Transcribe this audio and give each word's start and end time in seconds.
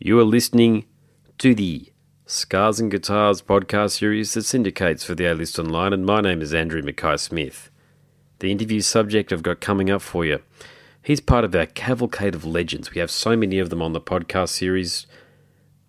You 0.00 0.20
are 0.20 0.24
listening 0.24 0.84
to 1.38 1.56
the 1.56 1.92
Scars 2.24 2.78
and 2.78 2.88
Guitars 2.88 3.42
podcast 3.42 3.98
series 3.98 4.32
that 4.34 4.44
syndicates 4.44 5.02
for 5.02 5.16
the 5.16 5.26
A 5.26 5.34
List 5.34 5.58
Online, 5.58 5.92
and 5.92 6.06
my 6.06 6.20
name 6.20 6.40
is 6.40 6.54
Andrew 6.54 6.80
Mackay 6.82 7.16
Smith. 7.16 7.68
The 8.38 8.52
interview 8.52 8.80
subject 8.80 9.32
I've 9.32 9.42
got 9.42 9.60
coming 9.60 9.90
up 9.90 10.00
for 10.00 10.24
you. 10.24 10.38
He's 11.02 11.18
part 11.18 11.44
of 11.44 11.52
our 11.52 11.66
cavalcade 11.66 12.36
of 12.36 12.44
legends. 12.44 12.94
We 12.94 13.00
have 13.00 13.10
so 13.10 13.36
many 13.36 13.58
of 13.58 13.70
them 13.70 13.82
on 13.82 13.92
the 13.92 14.00
podcast 14.00 14.50
series. 14.50 15.08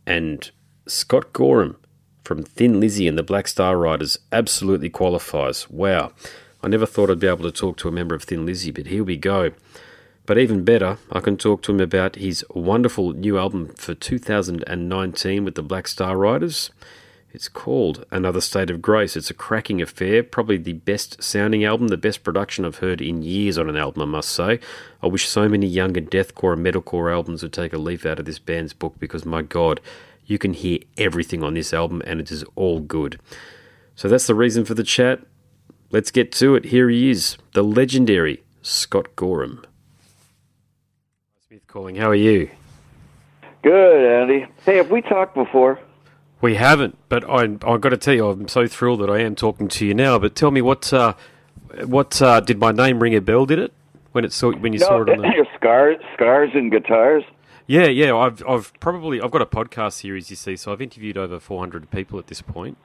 And 0.08 0.50
Scott 0.88 1.32
Gorham 1.32 1.78
from 2.23 2.41
Thin 2.41 2.80
Lizzy 2.80 3.07
and 3.07 3.16
the 3.16 3.21
Black 3.21 3.48
Star 3.48 3.78
Riders 3.78 4.18
absolutely 4.32 4.89
qualifies. 4.89 5.70
Wow. 5.70 6.14
I 6.64 6.68
never 6.68 6.88
thought 6.88 7.12
I'd 7.12 7.20
be 7.20 7.28
able 7.28 7.44
to 7.44 7.52
talk 7.52 7.78
to 7.78 7.88
a 7.88 7.91
member 7.91 8.16
of 8.16 8.23
Thin 8.23 8.44
Lizzy, 8.44 8.71
but 8.71 8.88
here 8.88 9.04
we 9.04 9.18
go. 9.18 9.52
But 10.30 10.38
even 10.38 10.64
better, 10.64 11.00
I 11.11 11.21
can 11.21 11.38
talk 11.38 11.64
to 11.64 11.71
him 11.71 11.80
about 11.80 12.16
his 12.16 12.45
wonderful 12.52 13.14
new 13.14 13.39
album 13.39 13.70
for 13.70 13.95
2019 13.95 15.44
with 15.44 15.55
the 15.55 15.63
Black 15.63 15.88
Star 15.88 16.16
Riders. 16.16 16.70
It's 17.31 17.49
called 17.49 18.05
Another 18.12 18.40
State 18.40 18.70
of 18.70 18.80
Grace. 18.80 19.18
It's 19.18 19.31
a 19.31 19.34
cracking 19.34 19.81
affair, 19.81 20.21
probably 20.21 20.57
the 20.57 20.73
best 20.73 21.23
sounding 21.23 21.66
album, 21.66 21.88
the 21.88 21.98
best 21.98 22.23
production 22.23 22.63
I've 22.63 22.77
heard 22.77 23.02
in 23.02 23.23
years 23.23 23.57
on 23.57 23.70
an 23.70 23.76
album, 23.76 24.04
I 24.04 24.05
must 24.05 24.30
say. 24.30 24.59
I 25.02 25.07
wish 25.07 25.27
so 25.27 25.49
many 25.49 25.66
younger 25.66 25.99
deathcore 25.99 26.54
and 26.54 26.63
metalcore 26.63 27.12
albums 27.12 27.41
would 27.41 27.52
take 27.52 27.73
a 27.73 27.80
leaf 27.80 28.05
out 28.05 28.20
of 28.20 28.26
this 28.26 28.38
band's 28.38 28.73
book 28.73 28.99
because, 28.99 29.26
my 29.26 29.41
god, 29.41 29.82
you 30.27 30.38
can 30.38 30.54
hear 30.54 30.77
everything 30.96 31.43
on 31.43 31.55
this 31.55 31.73
album 31.73 32.04
and 32.05 32.20
it 32.20 32.30
is 32.30 32.43
all 32.54 32.82
good. 32.82 33.20
So 33.96 34.07
that's 34.07 34.27
the 34.27 34.35
reason 34.35 34.63
for 34.63 34.76
the 34.76 34.84
chat. 34.84 35.21
Let's 35.90 36.12
get 36.12 36.32
to 36.34 36.54
it. 36.54 36.66
Here 36.66 36.88
he 36.88 37.09
is, 37.09 37.40
the 37.55 37.63
legendary 37.63 38.43
Scott 38.62 39.16
Gorham 39.16 39.66
calling. 41.72 41.96
How 41.96 42.09
are 42.09 42.16
you? 42.16 42.50
Good, 43.62 44.22
Andy. 44.22 44.48
Hey, 44.66 44.77
have 44.77 44.90
we 44.90 45.02
talked 45.02 45.36
before? 45.36 45.80
We 46.41 46.55
haven't, 46.55 46.98
but 47.10 47.24
I, 47.30 47.43
I've 47.43 47.82
got 47.82 47.90
to 47.90 47.98
tell 47.98 48.16
you, 48.16 48.27
I'm 48.27 48.48
so 48.48 48.66
thrilled 48.66 49.02
that 49.02 49.10
I 49.10 49.20
am 49.20 49.35
talking 49.35 49.68
to 49.68 49.85
you 49.85 49.93
now. 49.93 50.18
But 50.18 50.35
tell 50.35 50.49
me, 50.49 50.62
what, 50.62 50.91
uh, 50.91 51.13
what 51.85 52.20
uh, 52.24 52.40
did 52.40 52.58
my 52.58 52.71
name 52.71 52.99
ring 52.99 53.13
a 53.13 53.21
bell? 53.21 53.46
Did 53.46 53.60
it 53.60 53.74
when 54.13 54.26
it 54.26 54.34
saw 54.34 54.52
when 54.52 54.74
you 54.74 54.80
no, 54.80 54.88
saw 54.88 55.02
it 55.04 55.10
on 55.10 55.18
the 55.21 55.46
scars, 55.55 55.98
scars 56.16 56.49
and 56.55 56.71
guitars? 56.71 57.24
Yeah, 57.68 57.86
yeah. 57.86 58.15
I've, 58.15 58.41
I've 58.48 58.74
probably, 58.80 59.21
I've 59.21 59.32
got 59.32 59.43
a 59.43 59.46
podcast 59.46 59.93
series. 59.93 60.32
You 60.32 60.38
see, 60.38 60.55
so 60.55 60.71
I've 60.71 60.82
interviewed 60.82 61.18
over 61.18 61.40
400 61.40 61.91
people 61.91 62.18
at 62.18 62.27
this 62.27 62.41
point, 62.41 62.77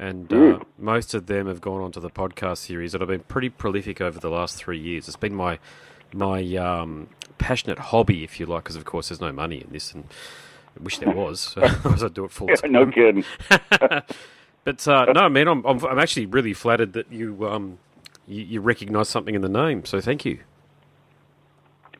and 0.00 0.32
uh, 0.32 0.58
most 0.78 1.14
of 1.14 1.26
them 1.26 1.46
have 1.46 1.60
gone 1.60 1.80
onto 1.80 2.00
the 2.00 2.10
podcast 2.10 2.58
series. 2.58 2.92
And 2.92 3.04
I've 3.04 3.08
been 3.08 3.20
pretty 3.20 3.50
prolific 3.50 4.00
over 4.00 4.18
the 4.18 4.30
last 4.30 4.56
three 4.56 4.80
years. 4.80 5.06
It's 5.06 5.16
been 5.16 5.34
my 5.34 5.60
my 6.14 6.56
um, 6.56 7.08
passionate 7.38 7.78
hobby, 7.78 8.24
if 8.24 8.38
you 8.38 8.46
like, 8.46 8.64
because 8.64 8.76
of 8.76 8.84
course 8.84 9.08
there's 9.08 9.20
no 9.20 9.32
money 9.32 9.60
in 9.60 9.68
this, 9.72 9.92
and 9.92 10.04
I 10.78 10.82
wish 10.82 10.98
there 10.98 11.14
was. 11.14 11.54
Otherwise, 11.60 12.02
I'd 12.02 12.14
do 12.14 12.24
it 12.24 12.30
full 12.30 12.48
time. 12.48 12.72
no 12.72 12.86
kidding. 12.86 13.24
but 14.64 14.88
uh, 14.88 15.06
no, 15.12 15.28
man, 15.28 15.48
I'm, 15.48 15.64
I'm, 15.64 15.84
I'm 15.84 15.98
actually 15.98 16.26
really 16.26 16.52
flattered 16.52 16.92
that 16.92 17.10
you 17.12 17.48
um 17.48 17.78
you, 18.26 18.44
you 18.44 18.60
recognise 18.60 19.08
something 19.08 19.34
in 19.34 19.42
the 19.42 19.48
name. 19.48 19.84
So 19.84 20.00
thank 20.00 20.24
you. 20.24 20.40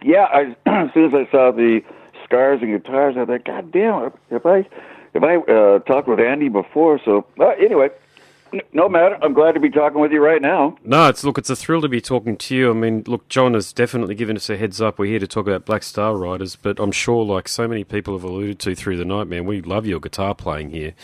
Yeah, 0.03 0.25
I, 0.25 0.57
as 0.67 0.93
soon 0.95 1.07
as 1.07 1.15
I 1.15 1.31
saw 1.31 1.51
the 1.51 1.83
scars 2.25 2.61
and 2.63 2.71
guitars, 2.71 3.17
I 3.19 3.25
thought, 3.25 3.45
God 3.45 3.73
damn, 3.73 4.05
it! 4.05 4.13
if 4.31 4.47
I 4.47 4.67
if 5.13 5.23
I 5.23 5.37
uh, 5.37 5.81
talked 5.81 6.09
with 6.09 6.21
Andy 6.21 6.49
before, 6.49 7.01
so 7.05 7.27
uh, 7.39 7.49
anyway, 7.51 7.91
no 8.73 8.89
matter. 8.89 9.19
I'm 9.23 9.33
glad 9.33 9.53
to 9.53 9.61
be 9.61 9.71
talking 9.71 10.01
with 10.01 10.13
you 10.13 10.23
right 10.23 10.43
now. 10.43 10.77
No, 10.85 11.09
it's 11.09 11.25
look, 11.25 11.39
it's 11.39 11.51
a 11.51 11.57
thrill 11.57 11.81
to 11.83 11.89
be 11.89 12.01
talking 12.01 12.37
to 12.37 12.55
you. 12.57 12.71
I 12.71 12.75
mean, 12.75 13.05
look, 13.07 13.29
John 13.29 13.55
has 13.55 13.73
definitely 13.73 14.15
given 14.15 14.37
us 14.37 14.51
a 14.51 14.57
heads 14.57 14.81
up. 14.81 14.99
We're 14.99 15.07
here 15.07 15.19
to 15.19 15.27
talk 15.27 15.47
about 15.47 15.65
Black 15.65 15.83
Star 15.83 16.17
Riders, 16.17 16.57
but 16.57 16.79
I'm 16.79 16.93
sure, 16.93 17.25
like 17.25 17.49
so 17.49 17.67
many 17.69 17.85
people 17.85 18.15
have 18.15 18.25
alluded 18.25 18.59
to 18.61 18.75
through 18.75 18.97
the 18.97 19.05
night, 19.05 19.27
man, 19.27 19.47
we 19.47 19.61
love 19.61 19.87
your 19.87 20.01
guitar 20.01 20.35
playing 20.35 20.71
here. 20.71 20.95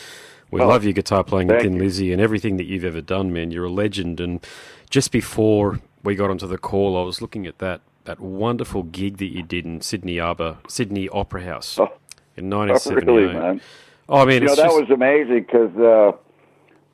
We 0.50 0.60
oh, 0.60 0.68
love 0.68 0.84
your 0.84 0.92
guitar 0.92 1.24
playing 1.24 1.48
with 1.48 1.62
Thin 1.62 1.78
Lizzy 1.78 2.12
and 2.12 2.22
everything 2.22 2.56
that 2.56 2.64
you've 2.64 2.84
ever 2.84 3.00
done, 3.00 3.32
man. 3.32 3.50
You're 3.50 3.64
a 3.64 3.70
legend. 3.70 4.20
And 4.20 4.46
just 4.88 5.10
before 5.10 5.80
we 6.04 6.14
got 6.14 6.30
onto 6.30 6.46
the 6.46 6.58
call, 6.58 6.96
I 6.96 7.02
was 7.02 7.20
looking 7.20 7.46
at 7.46 7.58
that 7.58 7.80
that 8.04 8.20
wonderful 8.20 8.84
gig 8.84 9.16
that 9.16 9.32
you 9.32 9.42
did 9.42 9.66
in 9.66 9.80
Sydney 9.80 10.18
Harbour, 10.18 10.58
Sydney 10.68 11.08
Opera 11.08 11.42
House 11.42 11.76
oh, 11.78 11.90
in 12.36 12.48
1978. 12.48 13.08
Oh, 13.08 13.16
really, 13.16 13.34
man? 13.34 13.60
Oh, 14.08 14.18
I 14.18 14.24
mean, 14.24 14.42
you 14.42 14.48
know, 14.48 14.54
that 14.54 14.62
just... 14.66 14.80
was 14.80 14.90
amazing 14.90 15.42
because. 15.42 15.76
Uh, 15.76 16.16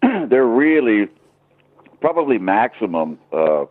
they're 0.28 0.46
really 0.46 1.08
probably 2.00 2.38
maximum. 2.38 3.18
Uh, 3.32 3.64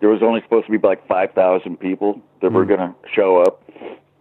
there 0.00 0.08
was 0.08 0.22
only 0.22 0.42
supposed 0.42 0.66
to 0.66 0.72
be 0.72 0.86
like 0.86 1.06
five 1.06 1.32
thousand 1.32 1.78
people 1.78 2.20
that 2.40 2.50
mm. 2.50 2.54
were 2.54 2.64
hmm. 2.64 2.68
going 2.68 2.80
to 2.80 2.94
show 3.14 3.42
up, 3.42 3.62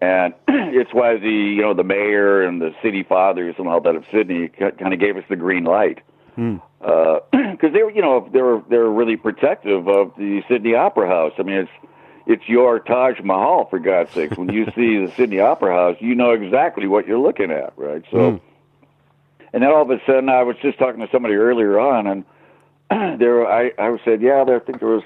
and 0.01 0.33
it's 0.47 0.93
why 0.93 1.17
the 1.17 1.29
you 1.29 1.61
know 1.61 1.73
the 1.73 1.83
mayor 1.83 2.43
and 2.43 2.61
the 2.61 2.73
city 2.81 3.03
fathers 3.03 3.55
and 3.57 3.67
all 3.67 3.81
that 3.81 3.95
of 3.95 4.05
Sydney 4.11 4.49
kind 4.49 4.93
of 4.93 4.99
gave 4.99 5.17
us 5.17 5.23
the 5.29 5.35
green 5.35 5.63
light 5.63 5.99
because 6.35 6.39
mm. 6.39 6.61
uh, 6.81 7.19
they 7.61 7.83
were 7.83 7.91
you 7.91 8.01
know 8.01 8.29
they 8.31 8.41
were 8.41 8.61
they 8.69 8.77
were 8.77 8.91
really 8.91 9.17
protective 9.17 9.87
of 9.87 10.13
the 10.17 10.41
Sydney 10.47 10.75
Opera 10.75 11.07
House. 11.07 11.33
I 11.37 11.43
mean 11.43 11.57
it's 11.57 11.71
it's 12.27 12.49
your 12.49 12.79
Taj 12.79 13.19
Mahal 13.23 13.67
for 13.69 13.79
God's 13.79 14.11
sakes. 14.11 14.37
When 14.37 14.49
you 14.49 14.65
see 14.75 15.05
the 15.05 15.11
Sydney 15.15 15.39
Opera 15.39 15.73
House, 15.73 15.97
you 15.99 16.13
know 16.13 16.31
exactly 16.31 16.87
what 16.87 17.07
you're 17.07 17.19
looking 17.19 17.51
at, 17.51 17.73
right? 17.77 18.03
So. 18.11 18.17
Mm 18.17 18.41
and 19.53 19.63
then 19.63 19.69
all 19.69 19.81
of 19.81 19.89
a 19.89 19.99
sudden, 20.05 20.29
I 20.29 20.43
was 20.43 20.55
just 20.61 20.77
talking 20.77 21.01
to 21.01 21.07
somebody 21.11 21.35
earlier 21.35 21.79
on, 21.79 22.07
and 22.07 22.25
there 23.19 23.47
I 23.47 23.71
I 23.77 23.97
said, 24.03 24.21
yeah, 24.21 24.43
there, 24.43 24.57
I 24.57 24.59
think 24.59 24.79
there 24.79 24.89
was 24.89 25.03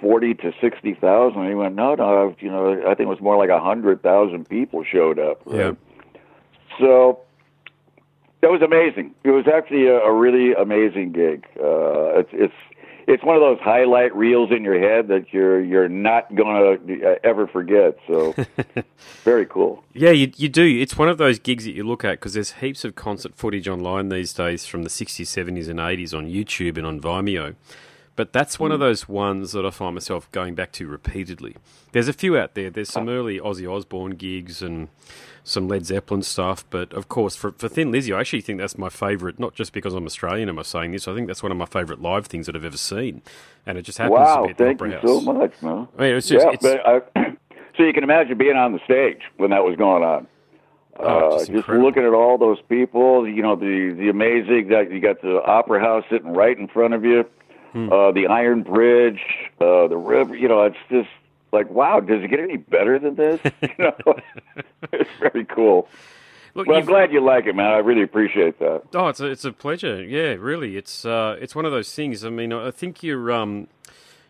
forty 0.00 0.34
to 0.34 0.52
sixty 0.60 0.94
thousand. 0.94 1.46
He 1.48 1.54
went, 1.54 1.74
no, 1.74 1.94
no, 1.94 2.34
you 2.40 2.50
know, 2.50 2.82
I 2.82 2.94
think 2.94 3.00
it 3.00 3.06
was 3.06 3.20
more 3.20 3.36
like 3.36 3.50
a 3.50 3.60
hundred 3.60 4.02
thousand 4.02 4.48
people 4.48 4.84
showed 4.84 5.18
up. 5.18 5.42
Right? 5.44 5.58
Yeah. 5.58 5.72
So 6.78 7.20
that 8.40 8.50
was 8.50 8.62
amazing. 8.62 9.14
It 9.24 9.30
was 9.30 9.46
actually 9.46 9.86
a, 9.86 9.98
a 9.98 10.12
really 10.12 10.54
amazing 10.54 11.12
gig. 11.12 11.46
Uh, 11.58 12.18
it's 12.18 12.30
it's 12.32 12.54
it's 13.06 13.24
one 13.24 13.36
of 13.36 13.42
those 13.42 13.58
highlight 13.60 14.14
reels 14.14 14.50
in 14.50 14.64
your 14.64 14.78
head 14.78 15.08
that 15.08 15.32
you're 15.32 15.60
you're 15.62 15.88
not 15.88 16.34
going 16.34 16.86
to 16.86 17.12
uh, 17.12 17.14
ever 17.24 17.46
forget. 17.46 17.96
So 18.06 18.34
very 19.24 19.46
cool. 19.46 19.84
Yeah, 19.92 20.10
you 20.10 20.32
you 20.36 20.48
do. 20.48 20.64
It's 20.64 20.96
one 20.96 21.08
of 21.08 21.18
those 21.18 21.38
gigs 21.38 21.64
that 21.64 21.72
you 21.72 21.84
look 21.84 22.04
at 22.04 22.12
because 22.12 22.34
there's 22.34 22.52
heaps 22.52 22.84
of 22.84 22.94
concert 22.94 23.34
footage 23.34 23.68
online 23.68 24.08
these 24.08 24.32
days 24.32 24.66
from 24.66 24.82
the 24.82 24.90
60s, 24.90 25.22
70s, 25.22 25.68
and 25.68 25.78
80s 25.78 26.16
on 26.16 26.26
YouTube 26.26 26.76
and 26.76 26.86
on 26.86 27.00
Vimeo. 27.00 27.54
But 28.16 28.32
that's 28.32 28.58
one 28.58 28.70
mm. 28.70 28.74
of 28.74 28.80
those 28.80 29.08
ones 29.08 29.52
that 29.52 29.64
I 29.64 29.70
find 29.70 29.94
myself 29.94 30.30
going 30.32 30.54
back 30.54 30.72
to 30.72 30.86
repeatedly. 30.86 31.56
There's 31.92 32.08
a 32.08 32.12
few 32.12 32.36
out 32.36 32.54
there. 32.54 32.68
There's 32.68 32.90
some 32.90 33.08
early 33.08 33.38
Ozzy 33.38 33.70
Osbourne 33.70 34.12
gigs 34.12 34.60
and 34.62 34.88
some 35.44 35.68
Led 35.68 35.86
Zeppelin 35.86 36.22
stuff. 36.22 36.64
But 36.70 36.92
of 36.92 37.08
course, 37.08 37.36
for, 37.36 37.52
for 37.52 37.68
Thin 37.68 37.90
Lizzy, 37.90 38.12
I 38.12 38.20
actually 38.20 38.40
think 38.40 38.58
that's 38.58 38.78
my 38.78 38.88
favourite, 38.88 39.38
not 39.38 39.54
just 39.54 39.72
because 39.72 39.94
I'm 39.94 40.06
Australian 40.06 40.48
am 40.48 40.58
I 40.58 40.62
saying 40.62 40.92
this, 40.92 41.08
I 41.08 41.14
think 41.14 41.26
that's 41.26 41.42
one 41.42 41.52
of 41.52 41.58
my 41.58 41.66
favourite 41.66 42.00
live 42.00 42.26
things 42.26 42.46
that 42.46 42.56
I've 42.56 42.64
ever 42.64 42.76
seen. 42.76 43.22
And 43.66 43.78
it 43.78 43.82
just 43.82 43.98
happens 43.98 44.18
wow, 44.18 44.36
to 44.36 44.42
be 44.44 44.50
at 44.50 44.58
the 44.58 44.64
thank 44.64 44.76
Opera 44.78 44.88
you 44.88 44.94
House. 44.96 45.04
so 45.04 45.20
much, 45.20 45.62
man. 45.62 45.88
I 45.98 46.02
mean, 46.02 46.14
it's 46.16 46.28
just, 46.28 46.46
yeah, 46.46 46.52
it's, 46.52 46.62
but 46.62 46.86
I, 46.86 47.00
so 47.76 47.82
you 47.82 47.92
can 47.92 48.04
imagine 48.04 48.38
being 48.38 48.56
on 48.56 48.72
the 48.72 48.80
stage 48.84 49.22
when 49.36 49.50
that 49.50 49.64
was 49.64 49.76
going 49.76 50.02
on. 50.02 50.26
Oh, 51.02 51.38
just, 51.38 51.50
uh, 51.50 51.54
just 51.54 51.68
looking 51.68 52.04
at 52.04 52.12
all 52.12 52.36
those 52.36 52.58
people, 52.68 53.26
you 53.26 53.42
know, 53.42 53.56
the 53.56 53.94
the 53.96 54.10
amazing 54.10 54.68
that 54.68 54.90
you 54.90 55.00
got 55.00 55.22
the 55.22 55.42
opera 55.42 55.80
house 55.80 56.04
sitting 56.10 56.34
right 56.34 56.58
in 56.58 56.68
front 56.68 56.92
of 56.92 57.04
you, 57.04 57.24
hmm. 57.72 57.90
uh, 57.90 58.12
the 58.12 58.26
Iron 58.26 58.62
Bridge, 58.62 59.20
uh, 59.60 59.88
the 59.88 59.96
river. 59.96 60.36
You 60.36 60.48
know, 60.48 60.62
it's 60.64 60.76
just 60.90 61.08
like, 61.52 61.70
wow, 61.70 62.00
does 62.00 62.22
it 62.22 62.28
get 62.28 62.40
any 62.40 62.56
better 62.56 62.98
than 62.98 63.14
this? 63.14 63.40
you 63.62 63.68
know, 63.78 63.94
it's 64.92 65.10
very 65.20 65.44
cool. 65.44 65.88
Look, 66.54 66.66
well, 66.66 66.78
I'm 66.78 66.84
glad 66.84 67.12
you 67.12 67.20
like 67.20 67.46
it, 67.46 67.54
man. 67.54 67.70
I 67.72 67.78
really 67.78 68.02
appreciate 68.02 68.58
that. 68.58 68.82
Oh, 68.94 69.08
it's 69.08 69.20
a, 69.20 69.26
it's 69.26 69.44
a 69.44 69.52
pleasure. 69.52 70.02
Yeah, 70.02 70.34
really. 70.38 70.76
It's 70.76 71.04
uh, 71.04 71.36
it's 71.40 71.54
one 71.54 71.64
of 71.64 71.70
those 71.70 71.94
things. 71.94 72.24
I 72.24 72.30
mean, 72.30 72.52
I 72.52 72.72
think 72.72 73.02
you're 73.04 73.30
um, 73.30 73.68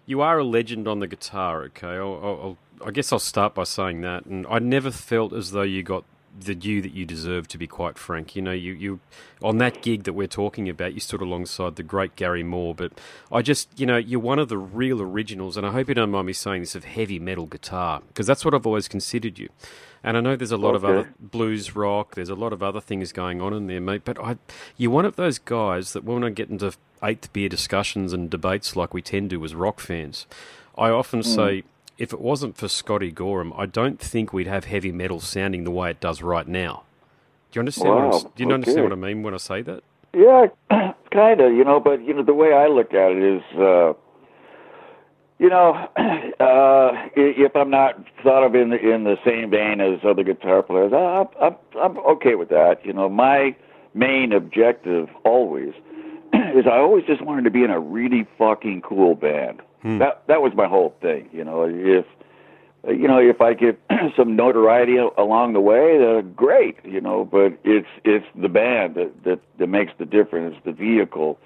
you 0.04 0.20
are 0.20 0.38
a 0.38 0.44
legend 0.44 0.86
on 0.86 0.98
the 0.98 1.06
guitar. 1.06 1.62
Okay, 1.64 1.86
I'll, 1.86 2.20
I'll, 2.22 2.58
I 2.86 2.91
guess 2.91 3.12
I'll 3.12 3.19
start 3.19 3.54
by 3.54 3.64
saying 3.64 4.02
that. 4.02 4.26
And 4.26 4.47
I 4.50 4.58
never 4.58 4.91
felt 4.91 5.32
as 5.32 5.52
though 5.52 5.62
you 5.62 5.82
got 5.82 6.04
the 6.39 6.55
due 6.55 6.81
that 6.83 6.93
you 6.93 7.05
deserve, 7.05 7.49
to 7.49 7.59
be 7.59 7.67
quite 7.67 7.99
frank. 7.99 8.37
You 8.37 8.43
know, 8.43 8.53
you, 8.53 8.73
you 8.73 9.00
on 9.43 9.59
that 9.59 9.82
gig 9.82 10.05
that 10.05 10.12
we're 10.12 10.27
talking 10.27 10.69
about, 10.69 10.94
you 10.94 11.00
stood 11.00 11.21
alongside 11.21 11.77
the 11.77 11.82
great 11.82 12.17
Gary 12.17 12.43
Moore. 12.43 12.75
But 12.75 12.93
I 13.31 13.43
just, 13.43 13.69
you 13.79 13.87
know, 13.87 13.97
you're 13.97 14.21
one 14.21 14.38
of 14.38 14.49
the 14.49 14.59
real 14.59 15.00
originals, 15.00 15.56
and 15.56 15.67
I 15.67 15.73
hope 15.73 15.88
you 15.88 15.94
don't 15.94 16.11
mind 16.11 16.27
me 16.27 16.32
saying 16.32 16.62
this 16.62 16.75
of 16.75 16.85
heavy 16.85 17.19
metal 17.19 17.47
guitar 17.47 18.03
because 18.09 18.27
that's 18.27 18.44
what 18.44 18.55
I've 18.55 18.67
always 18.67 18.88
considered 18.88 19.38
you. 19.38 19.49
And 20.03 20.17
I 20.17 20.21
know 20.21 20.35
there's 20.35 20.50
a 20.50 20.56
lot 20.56 20.75
okay. 20.75 20.77
of 20.77 20.85
other 20.85 21.15
blues 21.19 21.77
rock, 21.77 22.15
there's 22.15 22.31
a 22.31 22.35
lot 22.35 22.53
of 22.53 22.62
other 22.62 22.81
things 22.81 23.12
going 23.12 23.43
on 23.43 23.53
in 23.53 23.67
there, 23.67 23.81
mate. 23.81 24.03
But 24.05 24.19
I, 24.19 24.37
you're 24.76 24.91
one 24.91 25.05
of 25.05 25.17
those 25.17 25.38
guys 25.38 25.93
that 25.93 26.05
when 26.05 26.25
I 26.25 26.31
get 26.31 26.49
into 26.49 26.73
eighth 27.03 27.33
beer 27.33 27.49
discussions 27.49 28.12
and 28.12 28.31
debates 28.31 28.76
like 28.76 28.94
we 28.94 29.03
tend 29.03 29.31
to 29.31 29.44
as 29.44 29.55
rock 29.55 29.79
fans, 29.81 30.26
I 30.76 30.88
often 30.88 31.21
mm. 31.21 31.35
say 31.35 31.65
if 32.00 32.14
it 32.14 32.20
wasn't 32.20 32.56
for 32.56 32.67
Scotty 32.67 33.12
Gorham, 33.12 33.52
I 33.55 33.67
don't 33.67 34.00
think 34.00 34.32
we'd 34.32 34.47
have 34.47 34.64
heavy 34.64 34.91
metal 34.91 35.20
sounding 35.20 35.64
the 35.64 35.70
way 35.70 35.91
it 35.91 36.00
does 36.00 36.23
right 36.23 36.49
now. 36.49 36.85
Do 37.52 37.58
you 37.58 37.61
understand? 37.61 37.91
Wow. 37.91 38.08
What 38.08 38.25
I'm, 38.25 38.31
do 38.35 38.43
you 38.43 38.47
okay. 38.47 38.55
understand 38.55 38.85
what 38.85 38.93
I 38.93 38.97
mean 38.97 39.23
when 39.23 39.35
I 39.35 39.37
say 39.37 39.62
that? 39.62 39.82
Yeah, 40.14 40.47
kind 41.12 41.41
of. 41.43 41.52
You 41.52 41.62
know, 41.62 41.79
but 41.79 42.02
you 42.02 42.14
know 42.14 42.25
the 42.25 42.35
way 42.35 42.55
I 42.55 42.69
look 42.69 42.94
at 42.94 43.12
it 43.12 43.23
is, 43.23 43.43
uh, 43.58 43.93
You 45.38 45.49
know, 45.49 45.73
uh, 45.97 47.08
if 47.17 47.56
I'm 47.56 47.70
not 47.70 47.97
thought 48.23 48.44
of 48.44 48.55
in 48.55 48.70
the 48.70 48.79
in 48.79 49.05
the 49.05 49.17
same 49.25 49.50
vein 49.50 49.81
as 49.81 50.00
other 50.05 50.23
guitar 50.23 50.62
players, 50.62 50.93
I, 50.93 51.26
I'm 51.41 51.56
I'm 51.79 51.99
okay 51.99 52.35
with 52.35 52.50
that. 52.50 52.85
You 52.85 52.93
know, 52.93 53.08
my 53.08 53.56
main 53.94 54.32
objective 54.32 55.08
always 55.25 55.73
is 56.35 56.67
I 56.67 56.76
always 56.76 57.05
just 57.06 57.23
wanted 57.23 57.44
to 57.44 57.50
be 57.50 57.64
in 57.64 57.70
a 57.70 57.81
really 57.81 58.26
fucking 58.38 58.82
cool 58.82 59.14
band. 59.14 59.62
Hmm. 59.82 59.99
That 59.99 60.23
that 60.27 60.43
was 60.43 60.53
my 60.55 60.67
whole 60.67 60.94
thing. 61.00 61.29
You 61.32 61.44
know, 61.44 61.65
if 61.65 62.06
you 62.87 63.09
know 63.09 63.19
if 63.19 63.41
I 63.41 63.55
get 63.55 63.81
some 64.17 64.37
notoriety 64.37 64.97
along 64.97 65.53
the 65.55 65.61
way, 65.61 65.99
uh, 66.05 66.21
great. 66.21 66.77
You 66.85 67.00
know, 67.00 67.25
but 67.25 67.59
it's 67.65 67.88
it's 68.05 68.27
the 68.35 68.49
band 68.49 68.94
that 68.97 69.25
that, 69.25 69.41
that 69.59 69.67
makes 69.69 69.93
the 69.99 70.06
difference. 70.06 70.56
The 70.65 70.73
vehicle 70.73 71.38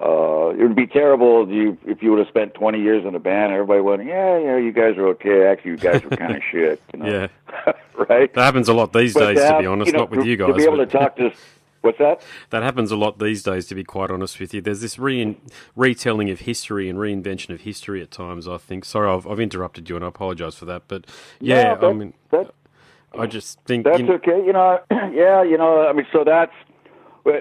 uh, 0.00 0.50
it 0.50 0.62
would 0.62 0.74
be 0.74 0.88
terrible 0.88 1.44
if 1.44 1.50
you 1.50 1.78
if 1.86 2.02
you 2.02 2.10
would 2.10 2.18
have 2.18 2.28
spent 2.28 2.52
20 2.54 2.80
years 2.80 3.04
in 3.04 3.14
a 3.14 3.20
band. 3.20 3.52
Everybody 3.52 3.80
went, 3.80 4.04
yeah, 4.04 4.38
yeah, 4.38 4.56
you 4.56 4.72
guys 4.72 4.96
are 4.96 5.06
okay. 5.08 5.46
Actually, 5.46 5.72
you 5.72 5.76
guys 5.76 6.02
were 6.02 6.10
kind 6.16 6.34
of 6.34 6.42
shit. 6.50 6.82
You 6.92 6.98
know? 6.98 7.06
Yeah, 7.06 7.72
right. 8.08 8.32
That 8.34 8.42
happens 8.42 8.68
a 8.68 8.74
lot 8.74 8.92
these 8.92 9.14
but 9.14 9.34
days, 9.34 9.38
to, 9.38 9.52
to 9.52 9.58
be 9.60 9.66
honest. 9.66 9.86
You 9.86 9.92
know, 9.92 9.98
not 10.00 10.10
with 10.10 10.26
you 10.26 10.36
guys. 10.36 10.48
To 10.48 10.54
be 10.54 10.64
able 10.64 10.78
to 10.78 10.86
talk 10.86 11.16
to. 11.16 11.32
What's 11.84 11.98
that? 11.98 12.22
That 12.48 12.62
happens 12.62 12.90
a 12.90 12.96
lot 12.96 13.18
these 13.18 13.42
days, 13.42 13.66
to 13.66 13.74
be 13.74 13.84
quite 13.84 14.10
honest 14.10 14.40
with 14.40 14.54
you. 14.54 14.62
There's 14.62 14.80
this 14.80 14.98
re- 14.98 15.36
retelling 15.76 16.30
of 16.30 16.40
history 16.40 16.88
and 16.88 16.98
reinvention 16.98 17.50
of 17.50 17.60
history 17.60 18.00
at 18.00 18.10
times. 18.10 18.48
I 18.48 18.56
think. 18.56 18.86
Sorry, 18.86 19.06
I've, 19.06 19.26
I've 19.26 19.38
interrupted 19.38 19.90
you, 19.90 19.96
and 19.96 20.02
I 20.02 20.08
apologise 20.08 20.54
for 20.54 20.64
that. 20.64 20.84
But 20.88 21.04
yeah, 21.40 21.74
no, 21.74 21.90
I 21.90 21.92
mean, 21.92 22.14
that, 22.30 22.54
I 23.12 23.26
just 23.26 23.60
think 23.66 23.84
that's 23.84 23.98
you 23.98 24.06
know, 24.06 24.14
okay. 24.14 24.42
You 24.42 24.54
know, 24.54 24.80
yeah, 24.90 25.42
you 25.42 25.58
know, 25.58 25.86
I 25.86 25.92
mean, 25.92 26.06
so 26.10 26.24
that's 26.24 26.54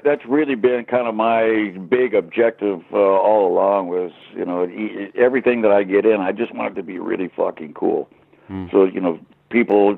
that's 0.04 0.26
really 0.26 0.56
been 0.56 0.84
kind 0.84 1.08
of 1.08 1.16
my 1.16 1.74
big 1.90 2.14
objective 2.14 2.82
uh, 2.92 2.98
all 2.98 3.48
along 3.48 3.88
was 3.88 4.12
you 4.36 4.44
know 4.44 4.68
everything 5.16 5.62
that 5.62 5.72
I 5.72 5.84
get 5.84 6.06
in 6.06 6.20
I 6.20 6.34
just 6.34 6.54
want 6.54 6.74
it 6.74 6.76
to 6.76 6.84
be 6.84 7.00
really 7.00 7.30
fucking 7.34 7.76
cool. 7.76 8.10
Mm. 8.50 8.70
So 8.72 8.84
you 8.84 9.00
know 9.00 9.20
people 9.50 9.98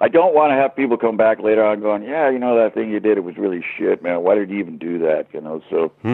I 0.00 0.08
don't 0.08 0.34
want 0.34 0.50
to 0.52 0.54
have 0.54 0.76
people 0.76 0.96
come 0.96 1.16
back 1.16 1.40
later 1.40 1.64
on 1.64 1.80
going, 1.80 2.04
yeah, 2.04 2.30
you 2.30 2.38
know 2.38 2.56
that 2.56 2.74
thing 2.74 2.90
you 2.90 3.00
did, 3.00 3.18
it 3.18 3.24
was 3.24 3.36
really 3.36 3.64
shit, 3.76 4.00
man. 4.02 4.22
Why 4.22 4.36
did 4.36 4.48
you 4.48 4.58
even 4.58 4.78
do 4.78 4.98
that? 5.00 5.26
You 5.32 5.40
know, 5.40 5.62
so 5.68 5.92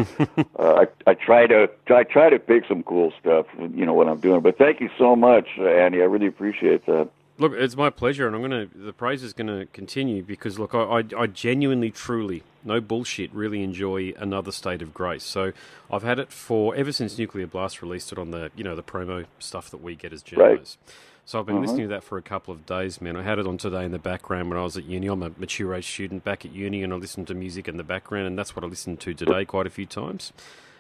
uh, 0.59 0.85
I 0.85 0.87
I 1.07 1.15
try 1.15 1.47
to 1.47 1.69
I 1.89 2.05
try 2.05 2.31
to 2.31 2.39
pick 2.39 2.65
some 2.67 2.83
cool 2.83 3.13
stuff, 3.21 3.47
you 3.59 3.85
know, 3.85 3.93
what 3.93 4.09
I'm 4.09 4.21
doing. 4.21 4.41
But 4.41 4.57
thank 4.57 4.81
you 4.81 4.89
so 4.97 5.15
much, 5.15 5.49
Andy. 5.59 6.01
I 6.01 6.07
really 6.07 6.27
appreciate 6.27 6.87
that. 6.87 7.11
Look, 7.37 7.53
it's 7.53 7.77
my 7.77 7.91
pleasure, 7.91 8.29
and 8.29 8.37
I'm 8.37 8.43
gonna. 8.43 8.69
The 8.73 8.93
praise 8.93 9.23
is 9.23 9.33
gonna 9.33 9.67
continue 9.67 10.23
because 10.23 10.59
look, 10.59 10.73
I, 10.73 10.79
I, 10.79 11.05
I, 11.19 11.27
genuinely, 11.27 11.91
truly, 11.91 12.45
no 12.63 12.81
bullshit, 12.81 13.35
really 13.35 13.63
enjoy 13.63 14.15
another 14.17 14.53
state 14.53 14.83
of 14.83 14.95
grace. 14.95 15.25
So 15.25 15.53
I've 15.91 16.05
had 16.05 16.21
it 16.21 16.31
for 16.31 16.77
ever 16.77 16.93
since 16.93 17.19
Nuclear 17.19 17.49
Blast 17.49 17.83
released 17.83 18.13
it 18.13 18.19
on 18.19 18.31
the 18.31 18.53
you 18.55 18.63
know 18.63 18.77
the 18.77 18.85
promo 18.85 19.27
stuff 19.41 19.69
that 19.71 19.83
we 19.83 19.97
get 19.97 20.13
as 20.13 20.23
journalists. 20.23 20.79
Right. 20.87 20.95
So 21.27 21.39
I've 21.39 21.47
been 21.47 21.57
uh-huh. 21.57 21.63
listening 21.63 21.83
to 21.83 21.95
that 21.95 22.05
for 22.05 22.19
a 22.19 22.23
couple 22.23 22.53
of 22.53 22.67
days, 22.67 23.01
man. 23.01 23.17
I 23.17 23.23
had 23.23 23.39
it 23.39 23.47
on 23.47 23.57
today 23.57 23.85
in 23.85 23.93
the 23.93 23.99
background 23.99 24.51
when 24.51 24.59
I 24.59 24.63
was 24.63 24.77
at 24.77 24.85
uni. 24.85 25.07
I'm 25.07 25.23
a 25.23 25.31
mature 25.39 25.75
age 25.75 25.91
student 25.91 26.23
back 26.25 26.45
at 26.45 26.53
uni, 26.53 26.83
and 26.83 26.93
I 26.93 26.97
listen 26.97 27.25
to 27.27 27.35
music 27.35 27.67
in 27.67 27.77
the 27.77 27.85
background, 27.85 28.27
and 28.27 28.39
that's 28.39 28.55
what 28.55 28.65
I 28.65 28.69
listened 28.69 29.01
to 29.01 29.15
today 29.15 29.45
quite 29.45 29.67
a 29.67 29.71
few 29.71 29.87
times. 29.87 30.33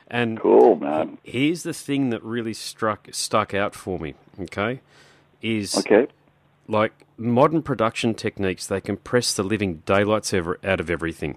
And 0.08 0.38
cool, 0.38 0.76
man. 0.76 1.18
Here's 1.22 1.62
the 1.62 1.72
thing 1.72 2.10
that 2.10 2.22
really 2.22 2.52
struck 2.52 3.08
stuck 3.12 3.54
out 3.54 3.74
for 3.74 3.98
me. 3.98 4.14
Okay, 4.38 4.80
is 5.40 5.76
okay 5.78 6.08
like 6.68 6.92
modern 7.16 7.62
production 7.62 8.14
techniques, 8.14 8.66
they 8.66 8.80
compress 8.80 9.34
the 9.34 9.42
living 9.42 9.82
daylights 9.86 10.32
ever, 10.32 10.58
out 10.64 10.80
of 10.80 10.90
everything. 10.90 11.36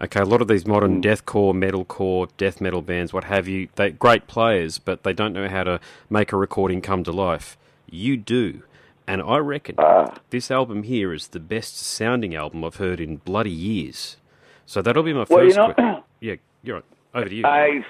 Okay, 0.00 0.20
a 0.20 0.24
lot 0.24 0.40
of 0.40 0.48
these 0.48 0.66
modern 0.66 1.02
mm. 1.02 1.04
deathcore, 1.04 1.54
metalcore, 1.54 2.28
death 2.36 2.60
metal 2.60 2.82
bands, 2.82 3.12
what 3.12 3.24
have 3.24 3.48
you, 3.48 3.68
they 3.74 3.90
great 3.90 4.26
players, 4.26 4.78
but 4.78 5.02
they 5.02 5.12
don't 5.12 5.32
know 5.32 5.48
how 5.48 5.64
to 5.64 5.80
make 6.08 6.32
a 6.32 6.36
recording 6.36 6.80
come 6.80 7.02
to 7.04 7.12
life. 7.12 7.56
You 7.90 8.16
do. 8.16 8.62
And 9.06 9.22
I 9.22 9.38
reckon 9.38 9.76
uh, 9.78 10.14
this 10.28 10.50
album 10.50 10.82
here 10.82 11.14
is 11.14 11.28
the 11.28 11.40
best 11.40 11.78
sounding 11.78 12.34
album 12.34 12.62
I've 12.62 12.76
heard 12.76 13.00
in 13.00 13.16
bloody 13.16 13.50
years. 13.50 14.18
So 14.66 14.82
that'll 14.82 15.02
be 15.02 15.14
my 15.14 15.24
well, 15.28 15.38
first. 15.38 15.56
You 15.56 15.84
know, 15.84 16.04
yeah, 16.20 16.34
you're 16.62 16.76
right. 16.76 16.84
Over 17.14 17.28
to 17.30 17.34
you. 17.34 17.46
I 17.46 17.84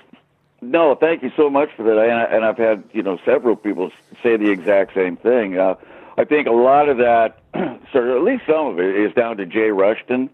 no, 0.61 0.95
thank 0.95 1.25
you 1.25 1.31
so 1.37 1.51
much 1.51 1.71
for 1.77 1.83
that. 1.83 1.99
And, 1.99 2.45
I, 2.45 2.47
have 2.47 2.57
had 2.57 2.85
you 2.93 3.03
know 3.03 3.19
several 3.25 3.57
people 3.57 3.91
say 4.23 4.37
the 4.37 4.51
exact 4.51 4.95
same 4.95 5.17
thing. 5.17 5.59
Uh, 5.59 5.75
I 6.17 6.25
think 6.25 6.47
a 6.47 6.53
lot 6.53 6.89
of 6.89 6.99
that, 6.99 7.39
so 7.93 8.17
at 8.17 8.23
least 8.23 8.45
some 8.47 8.67
of 8.67 8.79
it, 8.79 8.97
is 8.97 9.13
down 9.15 9.39
to 9.39 9.47
Jay 9.47 9.71
Ruston. 9.71 10.31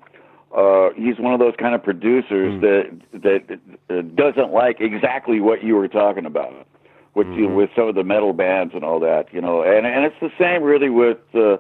Uh, 0.55 0.90
he's 0.94 1.19
one 1.19 1.32
of 1.32 1.40
those 1.40 1.55
kind 1.58 1.75
of 1.75 1.82
producers 1.82 2.55
mm. 2.55 2.61
that 2.61 3.22
that 3.22 3.58
uh, 3.88 4.02
doesn't 4.14 4.52
like 4.52 4.81
exactly 4.81 5.40
what 5.40 5.64
you 5.64 5.76
were 5.76 5.88
talking 5.88 6.26
about 6.26 6.66
with 7.14 7.26
mm-hmm. 7.26 7.38
you, 7.38 7.49
with 7.49 7.70
some 7.76 7.88
of 7.88 7.94
the 7.94 8.05
metal 8.05 8.32
bands 8.32 8.75
and 8.75 8.84
all 8.84 9.00
that, 9.00 9.32
you 9.32 9.40
know. 9.40 9.62
And 9.62 9.87
and 9.87 10.05
it's 10.05 10.19
the 10.20 10.31
same 10.38 10.62
really 10.62 10.90
with 10.90 11.19
uh, 11.34 11.58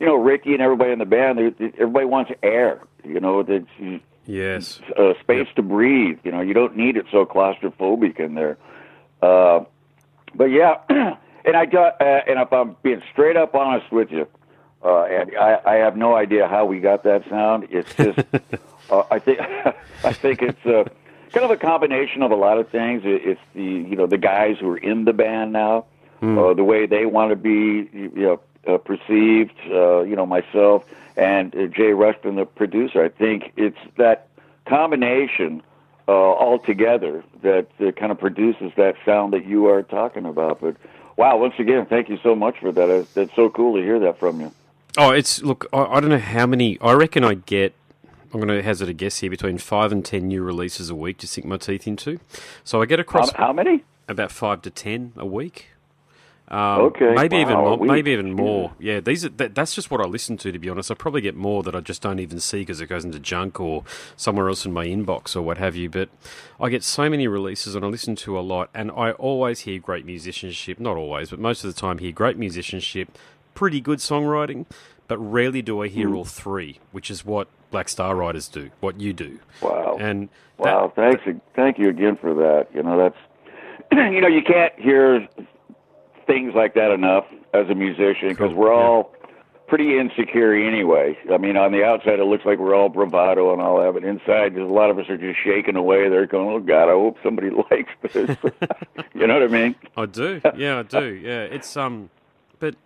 you 0.00 0.06
know 0.06 0.16
Ricky 0.16 0.52
and 0.52 0.62
everybody 0.62 0.92
in 0.92 0.98
the 0.98 1.06
band. 1.06 1.38
They, 1.38 1.66
everybody 1.78 2.06
wants 2.06 2.30
air, 2.42 2.80
you 3.04 3.20
know. 3.20 3.42
That 3.42 3.66
yes, 4.26 4.80
uh, 4.98 5.14
space 5.20 5.46
yep. 5.46 5.56
to 5.56 5.62
breathe. 5.62 6.18
You 6.24 6.32
know, 6.32 6.40
you 6.40 6.54
don't 6.54 6.76
need 6.76 6.96
it 6.96 7.06
so 7.10 7.24
claustrophobic 7.24 8.18
in 8.20 8.34
there. 8.34 8.58
Uh, 9.22 9.64
but 10.34 10.46
yeah. 10.46 10.78
And 11.46 11.56
I 11.56 11.64
got, 11.64 12.00
uh, 12.02 12.22
and 12.26 12.40
if 12.40 12.52
I'm 12.52 12.76
being 12.82 13.00
straight 13.12 13.36
up 13.36 13.54
honest 13.54 13.92
with 13.92 14.10
you, 14.10 14.26
uh, 14.84 15.04
and 15.04 15.30
I, 15.38 15.58
I 15.64 15.74
have 15.76 15.96
no 15.96 16.16
idea 16.16 16.48
how 16.48 16.64
we 16.66 16.80
got 16.80 17.04
that 17.04 17.22
sound. 17.30 17.68
It's 17.70 17.94
just, 17.94 18.18
uh, 18.90 19.04
I 19.10 19.20
think, 19.20 19.40
I 20.04 20.12
think 20.12 20.42
it's 20.42 20.66
uh, 20.66 20.84
kind 21.32 21.44
of 21.44 21.50
a 21.50 21.56
combination 21.56 22.22
of 22.22 22.30
a 22.30 22.36
lot 22.36 22.58
of 22.58 22.68
things. 22.68 23.02
It's 23.04 23.40
the, 23.54 23.62
you 23.62 23.96
know, 23.96 24.06
the 24.06 24.18
guys 24.18 24.58
who 24.60 24.70
are 24.70 24.78
in 24.78 25.04
the 25.04 25.12
band 25.12 25.52
now, 25.52 25.86
mm. 26.22 26.38
uh, 26.38 26.54
the 26.54 26.64
way 26.64 26.86
they 26.86 27.06
want 27.06 27.30
to 27.30 27.36
be, 27.36 27.88
you 27.92 28.10
know, 28.14 28.40
uh, 28.66 28.78
perceived. 28.78 29.54
Uh, 29.70 30.02
you 30.02 30.16
know, 30.16 30.26
myself 30.26 30.84
and 31.16 31.54
uh, 31.54 31.66
Jay 31.66 31.92
Ruston, 31.92 32.36
the 32.36 32.44
producer. 32.44 33.02
I 33.02 33.08
think 33.08 33.52
it's 33.56 33.78
that 33.96 34.28
combination 34.66 35.62
uh, 36.08 36.12
all 36.12 36.58
together 36.58 37.24
that 37.42 37.68
uh, 37.80 37.92
kind 37.92 38.12
of 38.12 38.18
produces 38.18 38.72
that 38.76 38.96
sound 39.04 39.32
that 39.32 39.46
you 39.46 39.66
are 39.66 39.82
talking 39.82 40.26
about. 40.26 40.60
But 40.60 40.76
wow, 41.16 41.38
once 41.38 41.54
again, 41.58 41.86
thank 41.86 42.08
you 42.08 42.18
so 42.22 42.34
much 42.34 42.58
for 42.58 42.72
that. 42.72 42.88
It's, 42.90 43.16
it's 43.16 43.34
so 43.34 43.48
cool 43.50 43.76
to 43.76 43.82
hear 43.82 43.98
that 44.00 44.18
from 44.18 44.40
you. 44.40 44.52
Oh, 44.98 45.10
it's 45.10 45.42
look. 45.42 45.66
I, 45.72 45.84
I 45.84 46.00
don't 46.00 46.10
know 46.10 46.18
how 46.18 46.46
many. 46.46 46.78
I 46.80 46.92
reckon 46.92 47.24
I 47.24 47.34
get. 47.34 47.74
I'm 48.32 48.40
going 48.40 48.48
to 48.48 48.62
hazard 48.62 48.88
a 48.88 48.92
guess 48.92 49.18
here 49.18 49.30
between 49.30 49.58
five 49.58 49.92
and 49.92 50.04
ten 50.04 50.28
new 50.28 50.42
releases 50.42 50.90
a 50.90 50.94
week 50.94 51.18
to 51.18 51.26
sink 51.26 51.46
my 51.46 51.56
teeth 51.56 51.86
into. 51.86 52.18
So 52.64 52.82
I 52.82 52.86
get 52.86 53.00
across 53.00 53.30
how, 53.32 53.46
how 53.48 53.52
many? 53.52 53.84
About 54.08 54.30
five 54.30 54.62
to 54.62 54.70
ten 54.70 55.12
a 55.16 55.26
week. 55.26 55.70
Um, 56.48 56.80
okay, 56.82 57.12
maybe 57.12 57.36
wow, 57.36 57.42
even 57.42 57.56
more. 57.56 57.78
Maybe 57.78 58.10
even 58.12 58.32
more. 58.32 58.72
Yeah, 58.78 58.94
yeah 58.94 59.00
these 59.00 59.24
are, 59.24 59.30
that, 59.30 59.56
that's 59.56 59.74
just 59.74 59.90
what 59.90 60.00
I 60.00 60.04
listen 60.04 60.36
to. 60.38 60.52
To 60.52 60.58
be 60.58 60.68
honest, 60.68 60.90
I 60.92 60.94
probably 60.94 61.20
get 61.20 61.34
more 61.34 61.64
that 61.64 61.74
I 61.74 61.80
just 61.80 62.02
don't 62.02 62.20
even 62.20 62.38
see 62.38 62.60
because 62.60 62.80
it 62.80 62.86
goes 62.86 63.04
into 63.04 63.18
junk 63.18 63.58
or 63.58 63.82
somewhere 64.16 64.48
else 64.48 64.64
in 64.64 64.72
my 64.72 64.86
inbox 64.86 65.34
or 65.34 65.42
what 65.42 65.58
have 65.58 65.74
you. 65.74 65.90
But 65.90 66.08
I 66.60 66.68
get 66.68 66.84
so 66.84 67.10
many 67.10 67.26
releases 67.26 67.74
and 67.74 67.84
I 67.84 67.88
listen 67.88 68.14
to 68.16 68.38
a 68.38 68.42
lot, 68.42 68.70
and 68.72 68.92
I 68.92 69.10
always 69.12 69.60
hear 69.60 69.80
great 69.80 70.06
musicianship. 70.06 70.78
Not 70.78 70.96
always, 70.96 71.30
but 71.30 71.40
most 71.40 71.64
of 71.64 71.74
the 71.74 71.80
time, 71.80 71.98
hear 71.98 72.12
great 72.12 72.36
musicianship, 72.36 73.18
pretty 73.54 73.80
good 73.80 73.98
songwriting. 73.98 74.66
But 75.08 75.18
rarely 75.18 75.62
do 75.62 75.82
I 75.82 75.88
hear 75.88 76.08
mm. 76.08 76.16
all 76.16 76.24
three, 76.24 76.80
which 76.90 77.10
is 77.10 77.24
what 77.24 77.48
Black 77.70 77.88
Star 77.88 78.14
Riders 78.14 78.48
do, 78.48 78.70
what 78.80 79.00
you 79.00 79.12
do. 79.12 79.38
Wow. 79.60 79.96
And 80.00 80.28
wow, 80.58 80.92
thanks, 80.94 81.22
thank 81.54 81.78
you 81.78 81.88
again 81.88 82.16
for 82.16 82.34
that. 82.34 82.68
You 82.74 82.82
know, 82.82 82.96
that's 82.96 83.16
you 83.92 84.20
know, 84.20 84.28
you 84.28 84.42
can't 84.42 84.72
hear 84.78 85.26
things 86.26 86.54
like 86.54 86.74
that 86.74 86.90
enough 86.90 87.24
as 87.54 87.68
a 87.68 87.74
musician 87.74 88.28
because 88.28 88.52
we're 88.52 88.72
all 88.72 89.12
pretty 89.68 89.98
insecure 89.98 90.54
anyway. 90.54 91.16
I 91.32 91.38
mean, 91.38 91.56
on 91.56 91.72
the 91.72 91.84
outside, 91.84 92.18
it 92.18 92.24
looks 92.24 92.44
like 92.44 92.58
we're 92.58 92.74
all 92.74 92.88
bravado 92.88 93.52
and 93.52 93.60
all 93.60 93.80
that, 93.80 93.92
but 93.94 94.04
inside, 94.04 94.54
there's 94.54 94.68
a 94.68 94.72
lot 94.72 94.90
of 94.90 94.98
us 94.98 95.08
are 95.08 95.16
just 95.16 95.38
shaking 95.42 95.76
away. 95.76 96.08
They're 96.08 96.26
going, 96.26 96.48
"Oh 96.48 96.60
God, 96.60 96.88
I 96.88 96.92
hope 96.92 97.16
somebody 97.22 97.50
likes 97.70 97.90
this." 98.02 98.36
you 99.14 99.26
know 99.26 99.34
what 99.34 99.42
I 99.42 99.48
mean? 99.48 99.74
I 99.96 100.06
do. 100.06 100.40
Yeah, 100.56 100.78
I 100.78 100.82
do. 100.82 101.04
Yeah, 101.14 101.42
it's 101.42 101.76
um, 101.76 102.10
but 102.58 102.76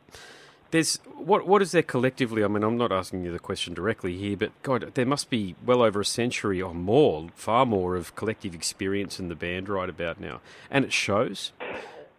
there's 0.71 0.97
what 1.17 1.47
what 1.47 1.63
is 1.63 1.73
there 1.73 1.83
collectively? 1.83 2.45
I 2.45 2.49
mean, 2.49 2.63
I'm 2.63 2.77
not 2.77 2.93
asking 2.93 3.25
you 3.25 3.33
the 3.33 3.39
question 3.39 3.75
directly 3.75 4.17
here, 4.17 4.37
but 4.37 4.51
God, 4.63 4.93
there 4.95 5.07
must 5.07 5.31
be 5.31 5.55
well 5.65 5.83
over 5.83 6.01
a 6.01 6.05
century 6.05 6.61
or 6.63 6.75
more, 6.75 7.29
far 7.35 7.67
more 7.67 7.97
of 7.97 8.15
collective 8.15 8.55
experience 8.55 9.19
in 9.19 9.29
the 9.29 9.35
band 9.35 9.69
right 9.69 9.89
about 9.89 10.21
now, 10.21 10.41
and 10.71 10.85
it 10.85 10.93
shows. 10.93 11.53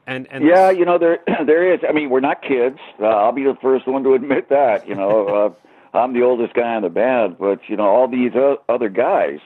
And, 0.08 0.28
and 0.32 0.46
yeah, 0.46 0.72
you 0.72 0.86
know 0.86 0.98
there 0.98 1.20
there 1.46 1.74
is. 1.74 1.82
I 1.88 1.92
mean, 1.94 2.10
we're 2.10 2.20
not 2.20 2.42
kids. 2.42 2.80
Uh, 3.00 3.06
I'll 3.06 3.32
be 3.32 3.44
the 3.44 3.58
first 3.62 3.88
one 3.88 4.04
to 4.04 4.14
admit 4.14 4.50
that. 4.50 4.88
You 4.88 4.96
know, 4.96 5.28
uh, 5.94 5.98
I'm 5.98 6.14
the 6.14 6.24
oldest 6.24 6.54
guy 6.54 6.76
in 6.76 6.84
the 6.84 6.90
band, 6.90 7.38
but 7.40 7.60
you 7.68 7.78
know 7.78 7.88
all 7.88 8.08
these 8.08 8.32
other 8.68 8.90
guys. 8.90 9.40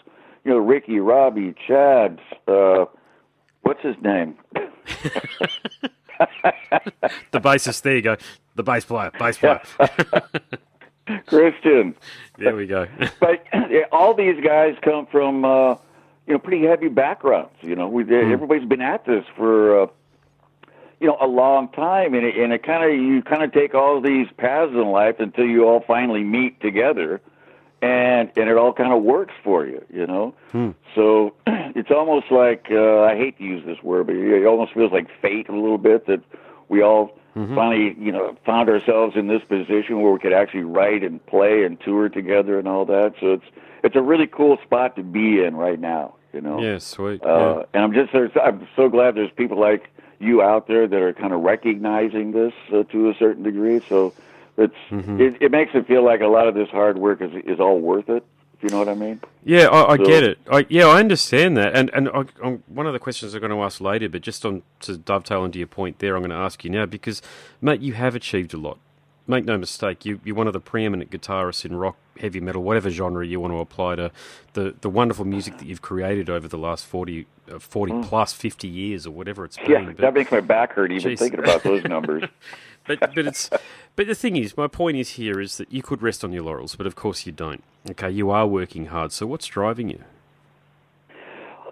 You 0.44 0.52
know, 0.52 0.58
Ricky, 0.58 1.00
Robbie, 1.00 1.56
Chad. 1.68 2.20
Uh, 2.48 2.86
what's 3.62 3.82
his 3.82 3.96
name? 4.02 4.36
the 7.32 7.40
bassist. 7.40 7.82
There 7.82 7.96
you 7.96 8.02
go. 8.02 8.16
The 8.56 8.64
bass 8.64 8.86
player. 8.86 9.12
Bass 9.20 9.38
player. 9.38 9.62
Christian. 11.28 11.96
There 12.38 12.56
we 12.56 12.68
go. 12.68 12.88
but 13.20 13.46
all 13.92 14.14
these 14.14 14.44
guys 14.44 14.76
come 14.82 15.06
from 15.06 15.46
uh, 15.46 15.76
you 16.26 16.34
know 16.34 16.40
pretty 16.40 16.66
heavy 16.66 16.88
backgrounds. 16.88 17.54
You 17.62 17.76
know, 17.76 17.88
we 17.88 18.04
mm. 18.04 18.32
everybody's 18.32 18.68
been 18.68 18.82
at 18.82 19.06
this 19.06 19.26
for. 19.36 19.84
Uh, 19.84 19.88
you 21.00 21.08
know 21.08 21.18
a 21.20 21.28
long 21.28 21.68
time, 21.70 22.14
and 22.14 22.26
it, 22.26 22.38
and 22.38 22.54
it 22.54 22.64
kind 22.64 22.90
of 22.90 22.98
you 22.98 23.22
kind 23.22 23.44
of 23.44 23.52
take 23.52 23.76
all 23.76 24.00
these 24.02 24.28
paths 24.38 24.72
in 24.72 24.88
life 24.88 25.20
until 25.20 25.46
you 25.46 25.68
all 25.68 25.84
finally 25.86 26.24
meet 26.24 26.62
together, 26.62 27.22
and 27.82 28.32
and 28.38 28.50
it 28.50 28.58
all 28.58 28.74
kind 28.74 28.94
of 28.94 29.04
works 29.04 29.34
for 29.44 29.66
you, 29.66 29.84
you 29.94 30.08
know. 30.08 30.34
Hmm. 30.52 30.72
So 30.96 31.36
it's 31.48 31.92
almost 31.92 32.32
like 32.32 32.68
uh, 32.72 33.02
I 33.02 33.18
hate 33.18 33.38
to 33.40 33.44
use 33.44 33.66
this 33.66 33.82
word, 33.84 34.08
but 34.08 34.16
it 34.16 34.46
almost 34.46 34.74
feels 34.74 34.92
like 34.92 35.08
fate 35.22 35.50
a 35.50 35.56
little 35.56 35.78
bit 35.78 36.08
that 36.08 36.22
we 36.70 36.82
all 36.82 37.20
Mm-hmm. 37.36 37.54
finally, 37.56 37.96
you 38.00 38.14
know, 38.14 38.38
found 38.46 38.70
ourselves 38.70 39.18
in 39.18 39.28
this 39.28 39.44
position 39.44 40.02
where 40.02 40.14
we 40.14 40.20
could 40.20 40.32
actually 40.32 40.64
write 40.64 41.04
and 41.04 41.24
play 41.26 41.66
and 41.66 41.80
tour 41.82 42.08
together 42.08 42.58
and 42.58 42.68
all 42.68 42.86
that. 42.86 43.16
So 43.20 43.34
it's 43.34 43.46
it's 43.84 43.96
a 43.96 44.02
really 44.02 44.26
cool 44.26 44.58
spot 44.64 44.96
to 44.96 45.04
be 45.04 45.44
in 45.44 45.56
right 45.58 45.80
now, 45.80 46.16
you 46.32 46.40
know. 46.42 46.62
Yeah, 46.62 46.78
sweet. 46.80 47.22
Uh, 47.24 47.28
yeah. 47.28 47.64
And 47.74 47.84
I'm 47.84 47.94
just 47.94 48.14
there's, 48.14 48.32
I'm 48.42 48.68
so 48.76 48.88
glad 48.88 49.16
there's 49.16 49.32
people 49.32 49.60
like 49.60 49.90
you 50.20 50.42
out 50.42 50.68
there 50.68 50.88
that 50.88 51.02
are 51.02 51.12
kind 51.14 51.34
of 51.34 51.42
recognizing 51.42 52.32
this 52.32 52.54
uh, 52.74 52.84
to 52.84 53.10
a 53.10 53.14
certain 53.16 53.44
degree. 53.44 53.82
So 53.90 54.14
it's 54.58 54.74
Mm-hmm. 54.90 55.20
it, 55.20 55.42
it 55.42 55.52
makes 55.52 55.72
it 55.76 55.86
feel 55.88 56.06
like 56.06 56.22
a 56.22 56.28
lot 56.28 56.48
of 56.48 56.56
this 56.56 56.70
hard 56.70 56.98
work 56.98 57.22
is 57.22 57.32
is 57.46 57.60
all 57.60 57.80
worth 57.80 58.08
it. 58.10 58.26
You 58.66 58.72
know 58.72 58.80
what 58.80 58.90
I 58.90 58.96
mean. 58.96 59.22
Yeah, 59.44 59.68
I, 59.68 59.94
I 59.94 59.98
So- 59.98 60.06
get 60.06 60.24
it. 60.24 60.40
I, 60.52 60.66
yeah, 60.70 60.88
I 60.88 61.00
understand 61.00 61.56
that. 61.58 61.76
And 61.76 61.92
and 61.94 62.10
I, 62.10 62.24
I, 62.44 62.58
one 62.66 62.88
of 62.88 62.94
the 62.94 63.00
questions 63.00 63.36
I'm 63.36 63.42
going 63.42 63.52
to 63.52 63.62
ask 63.62 63.80
later, 63.80 64.10
but 64.10 64.22
just 64.24 64.44
on 64.44 64.64
to 64.80 64.98
dovetail 64.98 65.46
into 65.46 65.60
your 65.60 65.68
point 65.68 66.00
there, 66.00 66.16
I'm 66.16 66.24
going 66.24 66.32
to 66.32 66.36
ask 66.36 66.64
you 66.64 66.72
now 66.72 66.88
because, 66.88 67.22
mate, 67.62 67.82
you 67.82 67.94
have 67.94 68.16
achieved 68.16 68.56
a 68.56 68.58
lot. 68.58 68.80
Make 69.28 69.46
no 69.46 69.56
mistake, 69.58 70.04
you, 70.04 70.20
you're 70.24 70.36
one 70.36 70.48
of 70.48 70.54
the 70.54 70.60
preeminent 70.60 71.12
guitarists 71.12 71.64
in 71.64 71.76
rock, 71.76 71.96
heavy 72.20 72.40
metal, 72.40 72.64
whatever 72.64 72.90
genre 72.90 73.26
you 73.26 73.40
want 73.40 73.54
to 73.54 73.60
apply 73.60 73.96
to 73.98 74.12
the, 74.54 74.76
the 74.82 74.90
wonderful 74.90 75.26
music 75.26 75.58
that 75.60 75.66
you've 75.68 75.82
created 75.84 76.28
over 76.30 76.48
the 76.48 76.58
last 76.60 76.86
40, 76.86 77.26
uh, 77.52 77.58
40 77.60 78.02
plus 78.04 78.34
50 78.34 78.68
years 78.68 79.06
or 79.08 79.12
whatever 79.12 79.46
it's 79.46 79.58
been. 79.58 79.70
Yeah, 79.72 79.82
But- 79.86 79.98
that 79.98 80.14
makes 80.16 80.32
my 80.32 80.42
back 80.42 80.74
hurt 80.74 80.92
even 80.92 81.12
Jeez. 81.14 81.20
thinking 81.20 81.40
about 81.40 81.62
those 81.64 81.84
numbers. 81.84 82.24
but 82.88 83.00
but 83.00 83.18
it's 83.18 83.50
but 83.96 84.08
the 84.08 84.16
thing 84.16 84.36
is, 84.36 84.58
my 84.58 84.68
point 84.68 84.98
is 84.98 85.12
here 85.12 85.40
is 85.40 85.58
that 85.58 85.72
you 85.72 85.82
could 85.82 86.02
rest 86.02 86.24
on 86.24 86.32
your 86.32 86.44
laurels, 86.44 86.76
but 86.76 86.88
of 86.88 86.96
course 86.96 87.26
you 87.26 87.32
don't. 87.32 87.64
Okay, 87.92 88.10
you 88.10 88.30
are 88.30 88.48
working 88.48 88.88
hard. 88.88 89.12
So 89.12 89.26
what's 89.26 89.48
driving 89.48 89.90
you? 89.90 90.04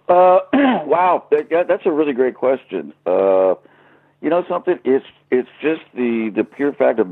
Uh, 0.07 0.39
wow, 0.85 1.25
that, 1.31 1.67
that's 1.67 1.85
a 1.85 1.91
really 1.91 2.13
great 2.13 2.35
question. 2.35 2.93
Uh, 3.05 3.55
you 4.21 4.29
know 4.29 4.45
something? 4.47 4.79
It's 4.85 5.05
it's 5.31 5.49
just 5.61 5.81
the 5.93 6.31
the 6.33 6.43
pure 6.45 6.71
fact 6.71 6.99
of 6.99 7.07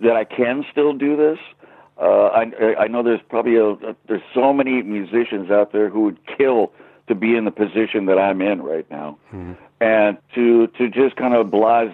that 0.00 0.16
I 0.16 0.24
can 0.24 0.64
still 0.72 0.94
do 0.94 1.16
this. 1.16 1.38
Uh, 2.00 2.26
I 2.28 2.74
I 2.78 2.88
know 2.88 3.02
there's 3.02 3.20
probably 3.28 3.56
a, 3.56 3.70
a 3.70 3.96
there's 4.06 4.22
so 4.32 4.52
many 4.52 4.82
musicians 4.82 5.50
out 5.50 5.72
there 5.72 5.90
who 5.90 6.02
would 6.02 6.18
kill 6.38 6.72
to 7.08 7.14
be 7.14 7.36
in 7.36 7.44
the 7.44 7.50
position 7.50 8.06
that 8.06 8.18
I'm 8.18 8.40
in 8.40 8.62
right 8.62 8.90
now, 8.90 9.18
and 9.80 10.16
to 10.34 10.68
to 10.68 10.88
just 10.88 11.16
kind 11.16 11.34
of 11.34 11.50
blase 11.50 11.92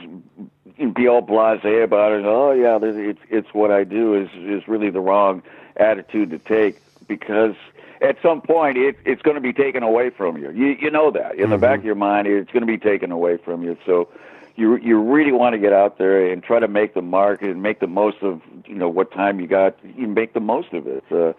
be 0.93 1.09
all 1.09 1.23
blasé 1.23 1.85
about 1.85 2.12
it. 2.12 2.25
Oh 2.25 2.52
yeah, 2.52 2.78
it's 2.83 3.21
it's 3.31 3.54
what 3.54 3.71
I 3.71 3.85
do 3.85 4.14
is 4.14 4.28
is 4.35 4.66
really 4.69 4.90
the 4.90 5.00
wrong 5.00 5.43
attitude 5.76 6.31
to 6.31 6.38
take 6.38 6.81
because 7.07 7.54
at 8.00 8.16
some 8.23 8.40
point 8.40 8.76
it 8.76 8.97
it's 9.04 9.23
going 9.23 9.37
to 9.37 9.40
be 9.40 9.52
taken 9.52 9.83
away 9.83 10.11
from 10.11 10.37
you. 10.37 10.50
You 10.50 10.76
you 10.81 10.90
know 10.90 11.11
that 11.11 11.37
in 11.37 11.50
the 11.50 11.59
back 11.59 11.78
of 11.81 11.85
your 11.85 11.95
mind 11.95 12.26
it's 12.26 12.50
going 12.50 12.62
to 12.62 12.66
be 12.66 12.78
taken 12.78 13.11
away 13.11 13.37
from 13.37 13.62
you. 13.62 13.76
So 13.87 14.09
you 14.57 14.76
you 14.76 15.00
really 15.00 15.33
want 15.33 15.54
to 15.54 15.59
get 15.59 15.73
out 15.73 15.99
there 15.99 16.31
and 16.31 16.43
try 16.43 16.61
to 16.61 16.69
make 16.69 16.95
the 16.95 17.02
mark 17.02 17.43
and 17.43 17.62
make 17.62 17.81
the 17.81 17.87
most 17.87 18.19
of 18.23 18.40
you 18.66 18.75
know 18.75 18.88
what 18.88 19.12
time 19.12 19.40
you 19.40 19.47
got. 19.47 19.76
You 19.97 20.07
make 20.07 20.33
the 20.33 20.40
most 20.40 20.73
of 20.73 20.87
it. 20.87 21.04
Uh, 21.11 21.33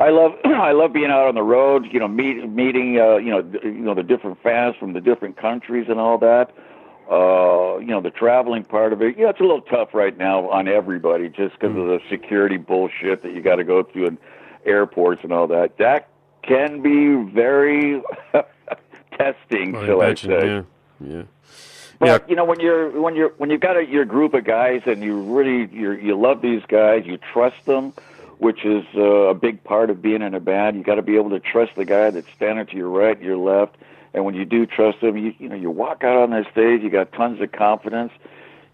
I 0.00 0.10
love 0.10 0.32
I 0.44 0.72
love 0.72 0.92
being 0.92 1.10
out 1.10 1.26
on 1.28 1.34
the 1.34 1.42
road. 1.42 1.86
You 1.90 2.00
know, 2.00 2.08
meet, 2.08 2.48
meeting 2.48 2.98
uh, 2.98 3.16
you 3.16 3.30
know 3.30 3.42
d- 3.42 3.60
you 3.62 3.72
know 3.72 3.94
the 3.94 4.02
different 4.02 4.42
fans 4.42 4.76
from 4.76 4.92
the 4.92 5.00
different 5.00 5.36
countries 5.36 5.86
and 5.88 5.98
all 5.98 6.18
that. 6.18 6.50
Uh, 7.10 7.67
you 7.88 7.94
know, 7.94 8.02
the 8.02 8.10
traveling 8.10 8.64
part 8.64 8.92
of 8.92 9.00
it. 9.00 9.16
Yeah, 9.16 9.30
it's 9.30 9.40
a 9.40 9.44
little 9.44 9.62
tough 9.62 9.94
right 9.94 10.14
now 10.16 10.50
on 10.50 10.68
everybody 10.68 11.30
just 11.30 11.54
because 11.58 11.74
of 11.74 11.86
the 11.86 12.00
security 12.10 12.58
bullshit 12.58 13.22
that 13.22 13.32
you 13.32 13.40
got 13.40 13.56
to 13.56 13.64
go 13.64 13.82
through 13.82 14.08
in 14.08 14.18
airports 14.66 15.22
and 15.24 15.32
all 15.32 15.46
that. 15.46 15.78
That 15.78 16.10
can 16.42 16.82
be 16.82 17.14
very 17.32 18.02
testing, 19.16 19.74
I 19.74 19.86
shall 19.86 20.02
I 20.02 20.06
imagine, 20.06 20.30
say. 20.30 20.46
yeah, 20.46 20.62
yeah. 21.00 21.22
But 21.98 22.06
Yeah. 22.06 22.18
you 22.28 22.36
know 22.36 22.44
when 22.44 22.60
you're 22.60 23.00
when 23.00 23.16
you're 23.16 23.30
when 23.38 23.48
you've 23.48 23.62
got 23.62 23.78
a, 23.78 23.86
your 23.86 24.04
group 24.04 24.34
of 24.34 24.44
guys 24.44 24.82
and 24.84 25.02
you 25.02 25.18
really 25.18 25.66
you 25.74 25.92
you 25.92 26.14
love 26.14 26.42
these 26.42 26.62
guys, 26.68 27.06
you 27.06 27.16
trust 27.32 27.64
them, 27.64 27.94
which 28.36 28.66
is 28.66 28.84
uh, 28.96 29.00
a 29.00 29.34
big 29.34 29.64
part 29.64 29.88
of 29.88 30.02
being 30.02 30.20
in 30.20 30.34
a 30.34 30.40
band. 30.40 30.76
You 30.76 30.82
got 30.84 30.96
to 30.96 31.02
be 31.02 31.16
able 31.16 31.30
to 31.30 31.40
trust 31.40 31.72
the 31.74 31.86
guy 31.86 32.10
that's 32.10 32.30
standing 32.36 32.66
to 32.66 32.76
your 32.76 32.90
right, 32.90 33.18
your 33.20 33.38
left, 33.38 33.76
and 34.18 34.24
when 34.26 34.34
you 34.34 34.44
do 34.44 34.66
trust 34.66 35.00
them, 35.00 35.16
you 35.16 35.34
you 35.38 35.48
know 35.48 35.56
you 35.56 35.70
walk 35.70 36.04
out 36.04 36.16
on 36.16 36.30
that 36.30 36.50
stage, 36.52 36.82
you 36.82 36.90
got 36.90 37.12
tons 37.12 37.40
of 37.40 37.52
confidence. 37.52 38.12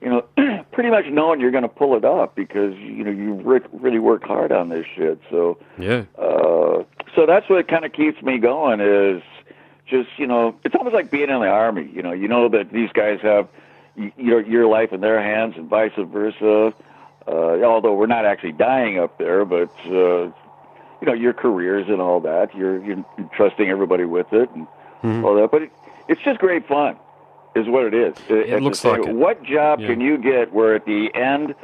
You 0.00 0.10
know, 0.10 0.64
pretty 0.72 0.90
much 0.90 1.06
knowing 1.06 1.40
you're 1.40 1.50
going 1.50 1.62
to 1.62 1.68
pull 1.68 1.96
it 1.96 2.04
up 2.04 2.34
because 2.34 2.74
you 2.76 3.04
know 3.04 3.10
you 3.10 3.34
re- 3.34 3.60
really 3.72 3.98
worked 3.98 4.26
hard 4.26 4.52
on 4.52 4.68
this 4.70 4.86
shit. 4.96 5.20
So 5.30 5.58
Yeah, 5.78 6.04
uh, 6.18 6.82
so 7.14 7.26
that's 7.26 7.48
what 7.48 7.68
kind 7.68 7.84
of 7.84 7.92
keeps 7.92 8.20
me 8.22 8.38
going 8.38 8.80
is 8.80 9.22
just 9.86 10.08
you 10.16 10.26
know 10.26 10.56
it's 10.64 10.74
almost 10.74 10.94
like 10.94 11.10
being 11.10 11.28
in 11.28 11.40
the 11.40 11.46
army 11.46 11.90
you 11.92 12.02
know 12.02 12.12
you 12.12 12.28
know 12.28 12.48
that 12.48 12.70
these 12.72 12.90
guys 12.92 13.20
have 13.20 13.48
your 14.16 14.40
your 14.40 14.66
life 14.66 14.92
in 14.92 15.00
their 15.00 15.22
hands 15.22 15.54
and 15.56 15.68
vice 15.68 15.92
versa 15.96 16.72
uh, 17.26 17.62
although 17.62 17.94
we're 17.94 18.06
not 18.06 18.24
actually 18.24 18.52
dying 18.52 18.98
up 18.98 19.18
there 19.18 19.44
but 19.44 19.70
uh, 19.86 20.24
you 20.24 21.06
know 21.06 21.12
your 21.12 21.32
careers 21.32 21.86
and 21.88 22.00
all 22.00 22.20
that 22.20 22.54
you're 22.54 22.82
you're 22.84 23.04
trusting 23.34 23.68
everybody 23.68 24.04
with 24.04 24.32
it 24.32 24.50
and 24.54 24.66
all 25.04 25.34
that 25.34 25.50
but 25.50 25.62
it, 25.62 25.70
it's 26.08 26.20
just 26.23 26.38
great 26.38 26.66
fun 26.66 26.96
is 27.54 27.68
what 27.68 27.84
it 27.84 27.94
is 27.94 28.14
It, 28.28 28.50
the 28.50 28.58
looks 28.61 28.84
like 28.84 29.06
it. 29.06 29.14
what 29.14 29.42
job 29.44 29.80
Yeah. 29.80 29.87
can 29.88 30.00
you 30.00 30.18
get 30.18 30.52
where 30.52 30.75
at 30.75 30.84
the 30.87 31.14
end 31.14 31.54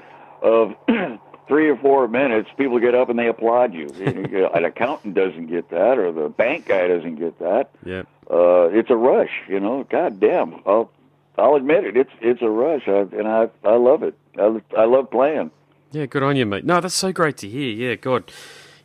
of 0.42 0.74
three 1.48 1.68
or 1.68 1.76
four 1.78 2.06
minutes, 2.06 2.48
people 2.56 2.78
get 2.78 2.94
up 2.94 3.08
and 3.08 3.18
they 3.18 3.26
applaud 3.26 3.74
you. 3.74 3.90
You 3.98 4.48
An 4.54 4.64
accountant 4.64 5.14
doesn't 5.14 5.48
get 5.48 5.68
that, 5.70 5.98
or 5.98 6.12
the 6.12 6.28
bank 6.28 6.66
guy 6.66 6.86
doesn't 6.86 7.16
get 7.16 7.38
that. 7.40 7.70
yeah. 7.84 8.02
Uh, 8.30 8.68
it's 8.72 8.88
a 8.90 8.96
rush, 8.96 9.32
you 9.48 9.58
know. 9.58 9.84
God 9.90 10.20
damn, 10.20 10.60
I'll 10.64 10.92
I'll 11.36 11.56
admit 11.56 11.82
it. 11.84 11.96
It's 11.96 12.12
it's 12.20 12.40
a 12.40 12.48
rush, 12.48 12.82
I, 12.86 13.00
and 13.18 13.26
I 13.26 13.48
I 13.64 13.74
love 13.74 14.04
it. 14.04 14.14
I 14.38 14.62
I 14.78 14.84
love 14.84 15.10
playing. 15.10 15.50
Yeah, 15.90 16.06
good 16.06 16.22
on 16.22 16.36
you, 16.36 16.46
mate. 16.46 16.64
No, 16.64 16.80
that's 16.80 16.94
so 16.94 17.10
great 17.10 17.36
to 17.38 17.48
hear. 17.48 17.68
Yeah, 17.70 17.96
God. 17.96 18.30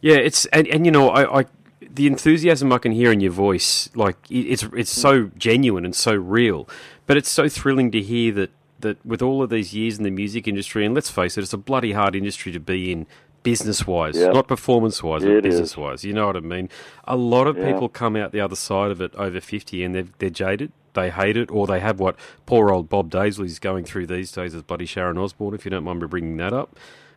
Yeah, 0.02 0.16
it's 0.16 0.48
and, 0.48 0.68
and 0.70 0.84
you 0.88 0.92
know, 0.92 1.10
I, 1.10 1.42
I 1.42 1.46
the 1.94 2.08
enthusiasm 2.08 2.72
I 2.74 2.78
can 2.78 2.92
hear 2.92 3.12
in 3.12 3.20
your 3.20 3.32
voice, 3.32 3.90
like 3.96 4.18
it's 4.30 4.64
it's 4.76 4.92
so 4.92 5.32
genuine 5.38 5.86
and 5.86 5.96
so 5.96 6.14
real. 6.14 6.68
But 7.08 7.18
it's 7.18 7.30
so 7.30 7.48
thrilling 7.50 7.92
to 7.92 8.02
hear 8.02 8.32
that 8.34 8.52
that 8.80 9.04
with 9.06 9.22
all 9.22 9.42
of 9.42 9.50
these 9.50 9.74
years 9.74 9.98
in 9.98 10.04
the 10.04 10.12
music 10.12 10.48
industry, 10.48 10.86
and 10.86 10.94
let's 10.96 11.10
face 11.10 11.38
it, 11.38 11.42
it's 11.42 11.54
a 11.54 11.58
bloody 11.58 11.94
hard 11.94 12.16
industry 12.16 12.52
to 12.52 12.60
be 12.60 12.92
in. 12.92 13.08
Business 13.44 13.86
wise, 13.86 14.16
not 14.34 14.48
performance 14.48 15.04
wise, 15.04 15.22
but 15.24 15.44
business 15.44 15.78
wise. 15.78 16.04
You 16.04 16.14
know 16.14 16.26
what 16.26 16.36
I 16.36 16.40
mean? 16.40 16.68
A 17.04 17.16
lot 17.16 17.46
of 17.46 17.56
Yeah. 17.56 17.72
people 17.74 17.90
come 17.90 18.16
out 18.16 18.32
the 18.32 18.42
other 18.42 18.56
side 18.56 18.90
of 18.90 19.00
it 19.02 19.14
over 19.14 19.40
50 19.40 19.84
and 19.84 19.94
they're, 19.94 20.08
they're 20.18 20.32
jaded, 20.32 20.72
they 20.94 21.12
hate 21.12 21.38
it, 21.38 21.52
or 21.52 21.68
they 21.68 21.80
have 21.80 22.00
what 22.00 22.16
poor 22.48 22.72
old 22.72 22.90
Bob 22.90 23.12
Daisley's 23.12 23.60
going 23.60 23.86
through 23.86 24.08
these 24.08 24.32
days 24.32 24.56
as 24.56 24.64
bloody 24.64 24.88
Sharon 24.88 25.20
Osbourne, 25.20 25.54
if 25.54 25.64
you 25.64 25.70
don't 25.70 25.84
mind 25.84 26.02
me 26.02 26.08
bringing 26.08 26.38
that 26.38 26.54
up, 26.54 26.76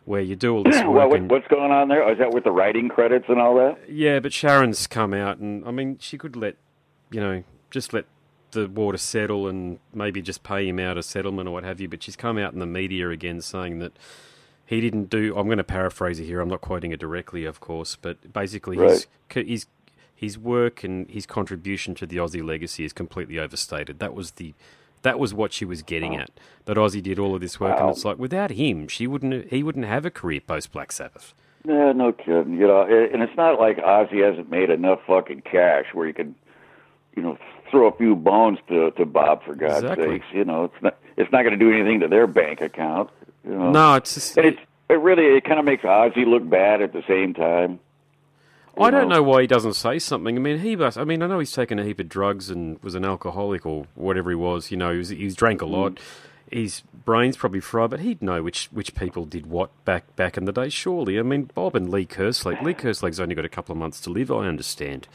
where 0.09 0.21
you 0.21 0.35
do 0.35 0.55
all 0.55 0.63
this 0.65 0.75
work. 0.77 0.87
Well, 0.87 1.09
what, 1.09 1.19
and- 1.19 1.29
what's 1.29 1.47
going 1.47 1.71
on 1.71 1.87
there? 1.87 2.11
Is 2.11 2.17
that 2.17 2.33
with 2.33 2.43
the 2.43 2.51
writing 2.51 2.89
credits 2.89 3.25
and 3.29 3.39
all 3.39 3.55
that? 3.55 3.77
yeah, 3.87 4.19
but 4.19 4.33
Sharon's 4.33 4.87
come 4.87 5.13
out, 5.13 5.37
and 5.37 5.63
I 5.67 5.71
mean, 5.71 5.97
she 5.99 6.17
could 6.17 6.35
let, 6.35 6.55
you 7.11 7.19
know, 7.19 7.43
just 7.69 7.93
let 7.93 8.05
the 8.51 8.67
water 8.67 8.97
settle 8.97 9.47
and 9.47 9.77
maybe 9.93 10.23
just 10.23 10.41
pay 10.41 10.67
him 10.67 10.79
out 10.79 10.97
a 10.97 11.03
settlement 11.03 11.47
or 11.47 11.51
what 11.51 11.63
have 11.63 11.79
you. 11.79 11.87
But 11.87 12.01
she's 12.01 12.15
come 12.15 12.39
out 12.39 12.53
in 12.53 12.59
the 12.59 12.65
media 12.65 13.09
again 13.09 13.41
saying 13.41 13.77
that 13.79 13.93
he 14.65 14.81
didn't 14.81 15.11
do. 15.11 15.37
I'm 15.37 15.45
going 15.45 15.59
to 15.59 15.63
paraphrase 15.63 16.19
it 16.19 16.25
here. 16.25 16.41
I'm 16.41 16.49
not 16.49 16.61
quoting 16.61 16.91
it 16.91 16.99
directly, 16.99 17.45
of 17.45 17.59
course, 17.59 17.95
but 17.95 18.33
basically 18.33 18.77
his 18.77 19.05
his 19.31 19.67
his 20.15 20.39
work 20.39 20.83
and 20.83 21.07
his 21.11 21.27
contribution 21.27 21.93
to 21.95 22.07
the 22.07 22.17
Ozzy 22.17 22.43
legacy 22.43 22.83
is 22.83 22.91
completely 22.91 23.37
overstated. 23.37 23.99
That 23.99 24.15
was 24.15 24.31
the 24.31 24.55
that 25.01 25.19
was 25.19 25.33
what 25.33 25.53
she 25.53 25.65
was 25.65 25.81
getting 25.81 26.15
at. 26.15 26.29
That 26.65 26.77
Ozzy 26.77 27.01
did 27.01 27.19
all 27.19 27.35
of 27.35 27.41
this 27.41 27.59
work, 27.59 27.79
and 27.79 27.89
it's 27.89 28.05
like 28.05 28.17
without 28.19 28.51
him, 28.51 28.87
she 28.87 29.07
wouldn't. 29.07 29.49
He 29.49 29.63
wouldn't 29.63 29.85
have 29.85 30.05
a 30.05 30.11
career 30.11 30.41
post 30.41 30.71
Black 30.71 30.91
Sabbath. 30.91 31.33
Yeah, 31.67 31.91
no 31.91 32.11
kidding. 32.13 32.53
You 32.53 32.67
know, 32.67 32.83
and 32.83 33.21
it's 33.21 33.35
not 33.35 33.59
like 33.59 33.77
Ozzy 33.77 34.23
hasn't 34.27 34.49
made 34.49 34.69
enough 34.69 34.99
fucking 35.05 35.41
cash 35.41 35.85
where 35.93 36.07
you 36.07 36.13
can, 36.13 36.35
you 37.15 37.21
know, 37.23 37.37
throw 37.69 37.87
a 37.87 37.95
few 37.97 38.15
bones 38.15 38.59
to 38.69 38.91
to 38.91 39.05
Bob 39.05 39.43
for 39.43 39.55
God's 39.55 39.83
Exactly. 39.83 40.19
sakes. 40.19 40.25
You 40.33 40.45
know, 40.45 40.65
it's 40.65 40.81
not 40.81 40.97
it's 41.17 41.31
not 41.31 41.43
going 41.43 41.57
to 41.57 41.63
do 41.63 41.71
anything 41.73 41.99
to 42.01 42.07
their 42.07 42.27
bank 42.27 42.61
account. 42.61 43.09
You 43.45 43.55
know? 43.55 43.71
No, 43.71 43.95
it's 43.95 44.13
just. 44.13 44.37
and 44.37 44.45
it's 44.45 44.59
it 44.89 44.99
really 44.99 45.25
it 45.37 45.43
kind 45.43 45.59
of 45.59 45.65
makes 45.65 45.83
Ozzy 45.83 46.25
look 46.25 46.47
bad 46.49 46.81
at 46.81 46.93
the 46.93 47.03
same 47.07 47.33
time. 47.33 47.79
I 48.79 48.89
don't 48.89 49.09
know. 49.09 49.23
why 49.23 49.41
he 49.41 49.47
doesn't 49.47 49.73
say 49.73 49.99
something. 49.99 50.35
I 50.35 50.39
mean, 50.39 50.59
he 50.59 50.75
must. 50.75 50.97
I 50.97 51.03
mean, 51.03 51.21
I 51.21 51.27
know 51.27 51.39
he's 51.39 51.51
taken 51.51 51.79
a 51.79 51.83
heap 51.83 51.99
of 51.99 52.09
drugs 52.09 52.49
and 52.49 52.81
was 52.83 52.95
an 52.95 53.05
alcoholic 53.05 53.65
or 53.65 53.85
whatever 53.95 54.29
he 54.29 54.35
was. 54.35 54.71
You 54.71 54.77
know, 54.77 54.91
he 54.91 54.97
was, 54.97 55.09
he's 55.09 55.35
drank 55.35 55.61
a 55.61 55.65
mm. 55.65 55.71
lot. 55.71 55.99
His 56.51 56.81
brain's 57.05 57.37
probably 57.37 57.59
fried, 57.59 57.91
but 57.91 57.99
he'd 57.99 58.23
know 58.23 58.41
which 58.41 58.69
which 58.71 58.95
people 58.95 59.25
did 59.25 59.45
what 59.45 59.69
back 59.85 60.15
back 60.15 60.37
in 60.37 60.45
the 60.45 60.51
day. 60.51 60.69
Surely, 60.69 61.19
I 61.19 61.21
mean, 61.21 61.49
Bob 61.53 61.75
and 61.75 61.91
Lee 61.91 62.05
Kerslake. 62.05 62.61
Lee 62.63 62.73
Kerslake's 62.73 63.19
only 63.19 63.35
got 63.35 63.45
a 63.45 63.49
couple 63.49 63.73
of 63.73 63.77
months 63.77 64.01
to 64.01 64.09
live. 64.09 64.31
I 64.31 64.47
understand. 64.47 65.07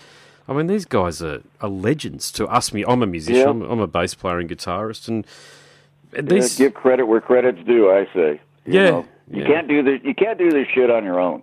I 0.46 0.52
mean, 0.52 0.66
these 0.66 0.84
guys 0.84 1.22
are, 1.22 1.42
are 1.60 1.68
legends 1.70 2.30
to 2.32 2.46
us. 2.46 2.72
Me, 2.72 2.84
I'm 2.86 3.02
a 3.02 3.06
musician. 3.06 3.40
Yeah. 3.40 3.48
I'm, 3.48 3.62
I'm 3.62 3.80
a 3.80 3.86
bass 3.86 4.14
player 4.14 4.38
and 4.38 4.48
guitarist, 4.48 5.08
and 5.08 5.26
These... 6.12 6.56
give 6.56 6.74
credit 6.74 7.06
where 7.06 7.20
credit's 7.20 7.64
due. 7.64 7.90
I 7.90 8.04
say. 8.14 8.40
You 8.66 8.72
yeah. 8.72 8.90
Know? 8.90 9.06
You 9.30 9.42
yeah. 9.42 9.48
can't 9.48 9.68
do 9.68 9.82
this. 9.82 10.00
You 10.04 10.14
can't 10.14 10.38
do 10.38 10.50
this 10.50 10.66
shit 10.74 10.90
on 10.90 11.04
your 11.04 11.18
own. 11.18 11.42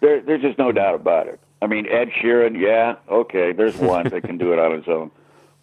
There, 0.00 0.20
there's 0.22 0.42
just 0.42 0.58
no 0.58 0.72
doubt 0.72 0.94
about 0.94 1.26
it. 1.26 1.38
I 1.60 1.66
mean, 1.66 1.86
Ed 1.86 2.10
Sheeran, 2.10 2.58
yeah, 2.60 2.96
okay, 3.10 3.52
there's 3.52 3.76
one 3.76 4.08
that 4.08 4.22
can 4.22 4.38
do 4.38 4.52
it 4.52 4.58
on 4.58 4.72
his 4.72 4.86
own, 4.86 5.10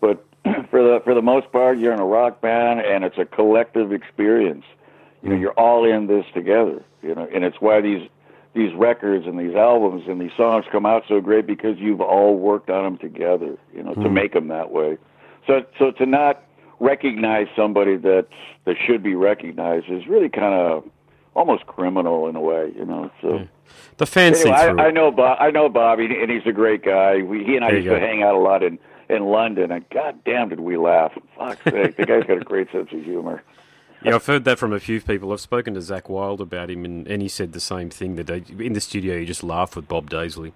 but 0.02 0.26
for 0.70 0.84
the 0.84 1.02
for 1.04 1.14
the 1.14 1.22
most 1.22 1.52
part, 1.52 1.78
you're 1.78 1.94
in 1.94 2.00
a 2.00 2.06
rock 2.06 2.42
band, 2.42 2.82
and 2.82 3.04
it's 3.04 3.18
a 3.18 3.26
collective 3.26 3.92
experience. 3.92 4.66
You 5.24 5.30
know, 5.30 5.36
you're 5.38 5.54
all 5.54 5.86
in 5.86 6.06
this 6.06 6.26
together. 6.36 6.84
You 7.02 7.16
know, 7.16 7.28
and 7.34 7.44
it's 7.44 7.58
why 7.60 7.82
these 7.82 8.08
these 8.54 8.74
records 8.76 9.26
and 9.26 9.40
these 9.40 9.56
albums 9.56 10.04
and 10.08 10.22
these 10.22 10.32
songs 10.38 10.66
come 10.72 10.86
out 10.86 11.04
so 11.08 11.20
great 11.20 11.48
because 11.48 11.78
you've 11.80 12.02
all 12.02 12.38
worked 12.38 12.70
on 12.70 12.84
them 12.84 12.98
together. 12.98 13.58
You 13.74 13.84
know, 13.84 13.94
mm. 13.94 14.04
to 14.04 14.10
make 14.10 14.34
them 14.34 14.50
that 14.50 14.72
way. 14.72 14.98
So 15.48 15.66
so 15.80 15.92
to 15.92 16.06
not 16.06 16.44
recognize 16.80 17.48
somebody 17.56 17.96
that 17.98 18.28
that 18.66 18.76
should 18.86 19.02
be 19.02 19.16
recognized 19.16 19.90
is 19.90 20.06
really 20.08 20.30
kind 20.30 20.54
of 20.54 20.84
almost 21.36 21.66
criminal 21.66 22.28
in 22.28 22.36
a 22.36 22.42
way, 22.42 22.72
you 22.76 22.86
know. 22.86 23.10
So 23.22 23.38
yeah. 23.40 23.46
The 23.98 24.06
fancy. 24.06 24.50
Anyway, 24.50 24.84
I, 24.84 24.88
I, 24.88 24.92
know 24.92 25.12
Bob. 25.12 25.38
I 25.40 25.52
know 25.52 25.70
Bobby, 25.70 26.06
and 26.06 26.30
he's 26.30 26.46
a 26.46 26.52
great 26.52 26.84
guy. 26.84 27.22
We, 27.22 27.44
he 27.44 27.56
and 27.56 27.64
I 27.64 27.72
used 27.72 27.88
to 27.88 28.00
hang 28.00 28.24
out 28.24 28.36
a 28.36 28.40
lot 28.40 28.64
in 28.64 28.78
in 29.10 29.26
London, 29.26 29.72
and 29.72 29.88
God 29.90 30.20
damn, 30.26 30.50
did 30.50 30.60
we 30.60 30.78
laugh! 30.78 31.14
Fuck's 31.38 31.64
sake, 31.64 31.96
the 31.96 32.06
guy's 32.06 32.24
got 32.24 32.38
a 32.38 32.44
great 32.44 32.72
sense 32.72 32.90
of 32.92 33.04
humor. 33.04 33.44
Yeah, 34.04 34.16
I've 34.16 34.26
heard 34.26 34.44
that 34.46 34.60
from 34.60 34.74
a 34.74 34.80
few 34.80 35.02
people. 35.02 35.32
I've 35.32 35.42
spoken 35.42 35.74
to 35.74 35.80
Zakk 35.80 36.10
Wylde 36.10 36.42
about 36.42 36.70
him, 36.70 36.86
and, 36.86 37.08
and 37.08 37.22
he 37.22 37.28
said 37.28 37.54
the 37.54 37.60
same 37.60 37.90
thing 37.90 38.16
that 38.16 38.30
in 38.30 38.74
the 38.74 38.82
studio 38.82 39.18
he 39.20 39.26
just 39.26 39.44
laughed 39.44 39.76
with 39.76 39.88
Bob 39.88 40.10
Daisley. 40.10 40.54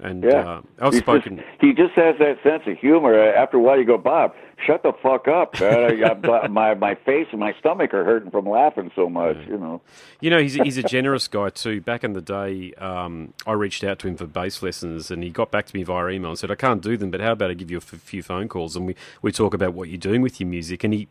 And 0.00 0.22
yeah. 0.22 0.30
uh, 0.30 0.62
I've 0.80 0.92
He's. 0.94 1.02
Just, 1.02 1.28
he 1.60 1.72
just 1.72 1.94
has 1.94 2.16
that 2.18 2.36
sense 2.42 2.62
of 2.66 2.78
humor. 2.78 3.18
After 3.18 3.56
a 3.56 3.60
while, 3.60 3.78
you 3.78 3.84
go, 3.84 3.98
Bob, 3.98 4.32
shut 4.64 4.82
the 4.84 4.92
fuck 5.02 5.26
up. 5.26 5.60
my 6.50 6.74
my 6.74 6.94
face 6.94 7.26
and 7.32 7.40
my 7.40 7.52
stomach 7.58 7.92
are 7.94 8.04
hurting 8.04 8.30
from 8.30 8.48
laughing 8.48 8.92
so 8.94 9.08
much. 9.08 9.36
Yeah. 9.36 9.48
You 9.48 9.58
know. 9.58 9.80
You 10.20 10.30
know, 10.30 10.38
he's 10.38 10.54
he's 10.54 10.78
a 10.78 10.84
generous 10.84 11.26
guy 11.26 11.50
too. 11.50 11.80
Back 11.80 12.04
in 12.04 12.12
the 12.12 12.20
day, 12.20 12.74
um, 12.74 13.34
I 13.44 13.52
reached 13.52 13.82
out 13.82 13.98
to 14.00 14.08
him 14.08 14.16
for 14.16 14.26
bass 14.26 14.62
lessons, 14.62 15.10
and 15.10 15.22
he 15.22 15.30
got 15.30 15.50
back 15.50 15.66
to 15.66 15.76
me 15.76 15.82
via 15.82 16.08
email 16.10 16.30
and 16.30 16.38
said, 16.38 16.50
"I 16.50 16.56
can't 16.56 16.80
do 16.82 16.96
them, 16.96 17.10
but 17.10 17.20
how 17.20 17.32
about 17.32 17.50
I 17.50 17.54
give 17.54 17.70
you 17.70 17.78
a 17.78 17.82
f- 17.82 18.00
few 18.00 18.22
phone 18.22 18.48
calls 18.48 18.76
and 18.76 18.86
we 18.86 18.94
we 19.20 19.32
talk 19.32 19.52
about 19.52 19.74
what 19.74 19.88
you're 19.88 19.98
doing 19.98 20.22
with 20.22 20.38
your 20.38 20.48
music." 20.48 20.84
And 20.84 20.94
he, 20.94 21.08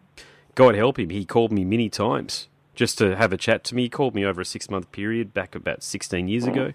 God 0.56 0.76
help 0.76 0.98
him, 0.98 1.10
he 1.10 1.26
called 1.26 1.52
me 1.52 1.66
many 1.66 1.90
times 1.90 2.48
just 2.74 2.98
to 3.00 3.18
have 3.18 3.34
a 3.34 3.38
chat 3.38 3.66
to 3.66 3.76
me. 3.76 3.84
He 3.84 3.90
called 3.90 4.16
me 4.16 4.24
over 4.24 4.40
a 4.40 4.46
six 4.46 4.70
month 4.70 4.92
period 4.94 5.34
back 5.34 5.56
about 5.56 5.84
16 5.84 6.28
years 6.30 6.46
ago 6.46 6.74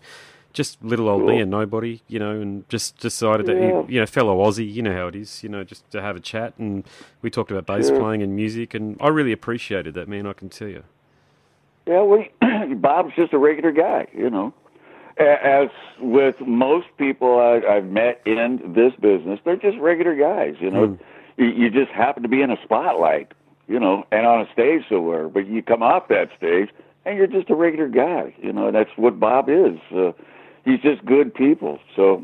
just 0.53 0.83
little 0.83 1.09
old 1.09 1.25
me 1.25 1.41
and 1.41 1.51
nobody, 1.51 2.03
you 2.09 2.19
know, 2.19 2.41
and 2.41 2.69
just 2.69 2.99
decided 2.99 3.49
yeah. 3.49 3.55
that, 3.55 3.87
he, 3.87 3.95
you 3.95 4.01
know, 4.01 4.07
fellow 4.07 4.45
Aussie, 4.45 4.71
you 4.71 4.83
know 4.83 4.93
how 4.93 5.07
it 5.07 5.17
is, 5.17 5.43
you 5.43 5.49
know, 5.49 5.65
just 5.65 5.91
to 5.91 6.03
have 6.03 6.17
a 6.17 6.21
chat. 6.21 6.55
And 6.59 6.85
we 7.23 7.31
talked 7.31 7.51
about 7.51 7.67
bass 7.67 7.91
yeah. 7.91 7.99
playing 7.99 8.23
and 8.23 8.37
music, 8.37 8.75
and 8.75 8.97
I 9.01 9.09
really 9.09 9.33
appreciated 9.33 9.95
that, 9.95 10.09
man, 10.09 10.27
I 10.27 10.33
can 10.33 10.49
tell 10.49 10.69
you. 10.69 10.85
Yeah, 11.87 12.03
we, 12.03 12.31
Bob's 12.75 13.15
just 13.17 13.33
a 13.33 13.39
regular 13.39 13.73
guy, 13.73 14.07
you 14.13 14.31
know. 14.31 14.53
As 15.19 15.69
with 16.01 16.41
most 16.41 16.87
people 16.97 17.39
I, 17.39 17.61
I've 17.67 17.85
met 17.85 18.23
in 18.25 18.73
this 18.75 18.95
business, 18.99 19.41
they're 19.45 19.57
just 19.57 19.79
regular 19.79 20.15
guys, 20.15 20.57
you 20.59 20.71
know. 20.71 20.89
Mm. 20.89 20.99
You, 21.37 21.47
you 21.47 21.71
just 21.71 21.91
happen 21.93 22.23
to 22.23 22.29
be 22.29 22.41
in 22.41 22.51
a 22.51 22.57
spotlight, 22.63 23.33
you 23.69 23.79
know, 23.79 24.07
and 24.11 24.27
on 24.27 24.41
a 24.41 24.53
stage 24.53 24.83
somewhere, 24.89 25.29
but 25.29 25.47
you 25.47 25.63
come 25.63 25.83
off 25.83 26.09
that 26.09 26.31
stage 26.37 26.71
and 27.05 27.17
you're 27.17 27.27
just 27.27 27.51
a 27.51 27.55
regular 27.55 27.89
guy, 27.89 28.35
you 28.43 28.53
know, 28.53 28.69
and 28.69 28.77
that's 28.77 28.91
what 28.97 29.19
Bob 29.19 29.49
is. 29.49 29.79
Uh, 29.95 30.13
he's 30.65 30.81
just 30.81 31.05
good 31.05 31.35
people. 31.35 31.79
So, 31.97 32.23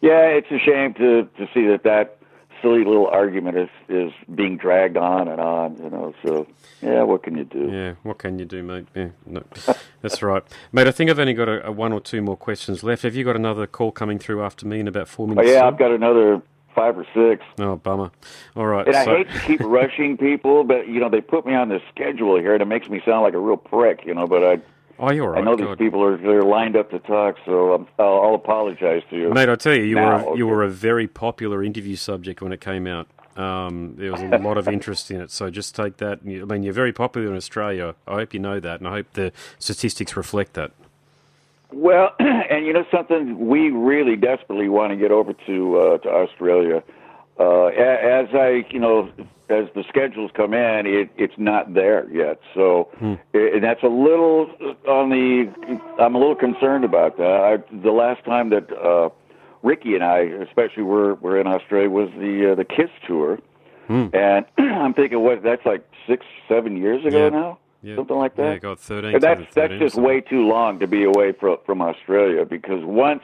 yeah, 0.00 0.26
it's 0.26 0.50
a 0.50 0.58
shame 0.58 0.94
to 0.94 1.28
to 1.38 1.48
see 1.52 1.66
that 1.66 1.82
that 1.84 2.18
silly 2.62 2.84
little 2.84 3.06
argument 3.06 3.56
is 3.56 3.68
is 3.88 4.12
being 4.34 4.56
dragged 4.56 4.96
on 4.96 5.28
and 5.28 5.40
on. 5.40 5.76
You 5.76 5.90
know, 5.90 6.14
so 6.24 6.46
yeah, 6.82 7.02
what 7.02 7.22
can 7.22 7.36
you 7.36 7.44
do? 7.44 7.70
Yeah, 7.70 7.94
what 8.02 8.18
can 8.18 8.38
you 8.38 8.44
do, 8.44 8.62
mate? 8.62 8.86
Yeah, 8.94 9.08
no, 9.26 9.42
that's 10.02 10.22
right, 10.22 10.42
mate. 10.72 10.86
I 10.86 10.90
think 10.90 11.10
I've 11.10 11.18
only 11.18 11.34
got 11.34 11.48
a, 11.48 11.66
a, 11.66 11.72
one 11.72 11.92
or 11.92 12.00
two 12.00 12.22
more 12.22 12.36
questions 12.36 12.82
left. 12.82 13.02
Have 13.02 13.14
you 13.14 13.24
got 13.24 13.36
another 13.36 13.66
call 13.66 13.92
coming 13.92 14.18
through 14.18 14.42
after 14.42 14.66
me 14.66 14.80
in 14.80 14.88
about 14.88 15.08
four 15.08 15.24
oh, 15.24 15.28
minutes? 15.30 15.48
Oh, 15.48 15.52
yeah, 15.52 15.66
I've 15.66 15.78
got 15.78 15.90
another 15.90 16.42
five 16.74 16.96
or 16.98 17.06
six. 17.14 17.44
Oh, 17.58 17.76
bummer. 17.76 18.10
All 18.54 18.66
right. 18.66 18.86
And 18.86 18.94
so... 18.94 19.00
I 19.00 19.16
hate 19.18 19.30
to 19.30 19.40
keep 19.40 19.60
rushing 19.64 20.16
people, 20.16 20.64
but 20.64 20.88
you 20.88 21.00
know 21.00 21.08
they 21.08 21.20
put 21.20 21.46
me 21.46 21.54
on 21.54 21.68
the 21.68 21.80
schedule 21.92 22.38
here, 22.38 22.52
and 22.52 22.62
it 22.62 22.66
makes 22.66 22.88
me 22.88 23.00
sound 23.04 23.22
like 23.22 23.34
a 23.34 23.40
real 23.40 23.56
prick. 23.56 24.04
You 24.04 24.14
know, 24.14 24.26
but 24.26 24.44
I 24.44 24.60
Oh, 24.98 25.12
you're 25.12 25.30
right. 25.30 25.42
I 25.42 25.44
know 25.44 25.56
these 25.56 25.76
people 25.76 26.02
are 26.02 26.16
they're 26.16 26.42
lined 26.42 26.76
up 26.76 26.90
to 26.90 26.98
talk, 27.00 27.36
so 27.44 27.74
um, 27.74 27.88
I'll, 27.98 28.22
I'll 28.22 28.34
apologize 28.34 29.02
to 29.10 29.16
you, 29.16 29.30
mate. 29.30 29.48
I 29.48 29.56
tell 29.56 29.74
you, 29.74 29.82
you 29.82 29.94
now, 29.96 30.06
were 30.06 30.12
a, 30.12 30.26
okay. 30.26 30.38
you 30.38 30.46
were 30.46 30.62
a 30.62 30.70
very 30.70 31.06
popular 31.06 31.62
interview 31.62 31.96
subject 31.96 32.40
when 32.40 32.52
it 32.52 32.60
came 32.60 32.86
out. 32.86 33.06
Um, 33.36 33.94
there 33.98 34.10
was 34.10 34.22
a 34.22 34.38
lot 34.38 34.56
of 34.56 34.66
interest 34.66 35.10
in 35.10 35.20
it, 35.20 35.30
so 35.30 35.50
just 35.50 35.74
take 35.74 35.98
that. 35.98 36.20
I 36.24 36.26
mean, 36.26 36.62
you're 36.62 36.72
very 36.72 36.92
popular 36.92 37.28
in 37.28 37.36
Australia. 37.36 37.94
I 38.06 38.14
hope 38.14 38.32
you 38.32 38.40
know 38.40 38.58
that, 38.60 38.80
and 38.80 38.88
I 38.88 38.92
hope 38.92 39.12
the 39.12 39.32
statistics 39.58 40.16
reflect 40.16 40.54
that. 40.54 40.72
Well, 41.72 42.14
and 42.18 42.64
you 42.64 42.72
know 42.72 42.86
something, 42.90 43.46
we 43.46 43.68
really 43.68 44.16
desperately 44.16 44.70
want 44.70 44.92
to 44.92 44.96
get 44.96 45.10
over 45.10 45.34
to 45.46 45.78
uh, 45.78 45.98
to 45.98 46.08
Australia. 46.08 46.82
Uh, 47.38 47.66
as 47.66 48.28
I, 48.32 48.64
you 48.70 48.80
know, 48.80 49.10
as 49.48 49.66
the 49.74 49.84
schedules 49.88 50.30
come 50.34 50.54
in, 50.54 50.86
it, 50.86 51.10
it's 51.16 51.34
not 51.36 51.74
there 51.74 52.08
yet. 52.10 52.40
So, 52.54 52.88
hmm. 52.98 53.14
and 53.34 53.62
that's 53.62 53.82
a 53.82 53.88
little 53.88 54.50
on 54.88 55.10
the. 55.10 55.52
I'm 55.98 56.14
a 56.14 56.18
little 56.18 56.34
concerned 56.34 56.84
about 56.84 57.18
that. 57.18 57.24
I, 57.24 57.76
the 57.76 57.92
last 57.92 58.24
time 58.24 58.50
that 58.50 58.72
uh, 58.72 59.10
Ricky 59.62 59.94
and 59.94 60.02
I, 60.02 60.20
especially, 60.20 60.82
were 60.82 61.14
were 61.16 61.38
in 61.38 61.46
Australia 61.46 61.90
was 61.90 62.08
the 62.18 62.52
uh, 62.52 62.54
the 62.54 62.64
Kiss 62.64 62.90
tour, 63.06 63.38
hmm. 63.86 64.06
and 64.14 64.46
I'm 64.58 64.94
thinking, 64.94 65.20
what? 65.20 65.42
That's 65.42 65.64
like 65.66 65.86
six, 66.08 66.24
seven 66.48 66.76
years 66.76 67.04
ago 67.04 67.24
yeah. 67.24 67.28
now. 67.28 67.58
Yeah. 67.82 67.96
Something 67.96 68.16
like 68.16 68.34
that. 68.36 68.52
Yeah, 68.54 68.58
got 68.58 68.80
thirteen. 68.80 69.14
And 69.14 69.22
that's 69.22 69.54
that's 69.54 69.74
just 69.74 69.96
way 69.96 70.20
too 70.20 70.46
long 70.48 70.80
to 70.80 70.86
be 70.86 71.04
away 71.04 71.32
from 71.32 71.58
from 71.66 71.82
Australia 71.82 72.44
because 72.44 72.82
once 72.82 73.22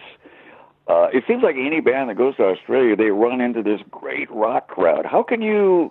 uh, 0.92 1.08
it 1.12 1.24
seems 1.26 1.42
like 1.42 1.56
any 1.58 1.80
band 1.80 2.10
that 2.10 2.16
goes 2.16 2.36
to 2.36 2.44
Australia, 2.44 2.96
they 2.96 3.10
run 3.10 3.40
into 3.40 3.62
this 3.62 3.80
great 3.90 4.30
rock 4.30 4.68
crowd. 4.68 5.06
How 5.06 5.22
can 5.22 5.40
you 5.40 5.90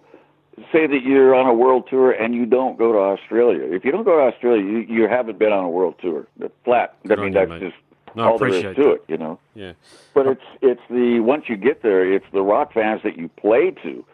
say 0.72 0.88
that 0.88 1.04
you're 1.04 1.34
on 1.34 1.48
a 1.48 1.54
world 1.54 1.88
tour 1.90 2.12
and 2.12 2.36
you 2.36 2.46
don't 2.46 2.78
go 2.78 2.92
to 2.92 3.00
Australia. 3.00 3.64
If 3.74 3.86
you 3.86 3.92
don't 3.92 4.04
go 4.04 4.18
to 4.18 4.24
Australia, 4.24 4.64
you, 4.64 4.80
you 4.80 5.08
haven't 5.08 5.40
been 5.40 5.52
on 5.52 5.64
a 5.64 5.70
world 5.70 5.96
tour. 6.02 6.28
The 6.38 6.52
flat. 6.66 6.96
Good 7.08 7.20
I 7.20 7.24
mean, 7.24 7.34
that's 7.34 7.50
mate. 7.50 7.62
just 7.62 7.76
no, 8.16 8.24
all 8.24 8.38
there 8.38 8.50
is 8.50 8.62
to 8.62 8.68
that. 8.74 8.92
it. 8.92 9.06
You 9.08 9.18
know. 9.18 9.40
Yeah. 9.56 9.74
But 10.14 10.28
it's 10.28 10.46
it's 10.62 10.82
the 10.90 11.20
once 11.22 11.46
you 11.48 11.56
get 11.56 11.82
there, 11.82 12.12
it's 12.12 12.26
the 12.34 12.42
rock 12.42 12.74
fans 12.74 13.02
that 13.04 13.18
you 13.18 13.30
play 13.30 13.72
to. 13.84 14.06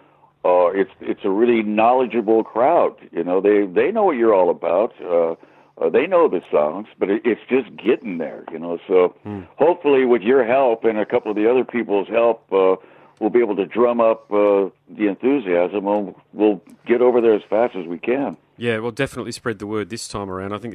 Uh, 0.46 0.68
it's 0.68 0.92
it's 1.02 1.22
a 1.24 1.30
really 1.30 1.64
knowledgeable 1.64 2.44
crowd. 2.44 2.96
You 3.12 3.24
know, 3.24 3.42
they 3.42 3.66
they 3.66 3.92
know 3.92 4.04
what 4.04 4.18
you're 4.18 4.34
all 4.34 4.50
about. 4.50 4.94
Uh, 5.02 5.36
uh, 5.80 5.90
they 5.90 6.08
know 6.08 6.28
the 6.28 6.42
songs, 6.52 6.88
but 6.98 7.10
it, 7.10 7.22
it's 7.26 7.42
just 7.50 7.76
getting 7.78 8.18
there. 8.18 8.44
You 8.52 8.60
know, 8.60 8.80
so 8.88 9.16
hmm. 9.24 9.42
hopefully 9.58 10.06
with 10.06 10.22
your 10.22 10.46
help 10.46 10.84
and 10.84 10.98
a 10.98 11.06
couple 11.06 11.32
of 11.32 11.38
the 11.38 11.50
other 11.50 11.64
people's 11.64 12.08
help. 12.08 12.52
Uh, 12.52 12.76
we'll 13.20 13.30
be 13.30 13.40
able 13.40 13.56
to 13.56 13.66
drum 13.66 14.00
up 14.00 14.32
uh, 14.32 14.70
the 14.90 15.08
enthusiasm. 15.08 15.84
We'll, 15.84 16.16
we'll 16.34 16.62
get 16.86 17.02
over 17.02 17.22
there 17.22 17.36
as 17.36 17.44
fast 17.50 17.76
as 17.76 17.86
we 17.86 17.98
can. 17.98 18.38
Yeah, 18.60 18.80
well, 18.80 18.92
definitely 18.92 19.34
spread 19.34 19.60
the 19.60 19.68
word 19.68 19.90
this 19.90 20.08
time 20.08 20.32
around. 20.32 20.52
I 20.52 20.58
think 20.58 20.74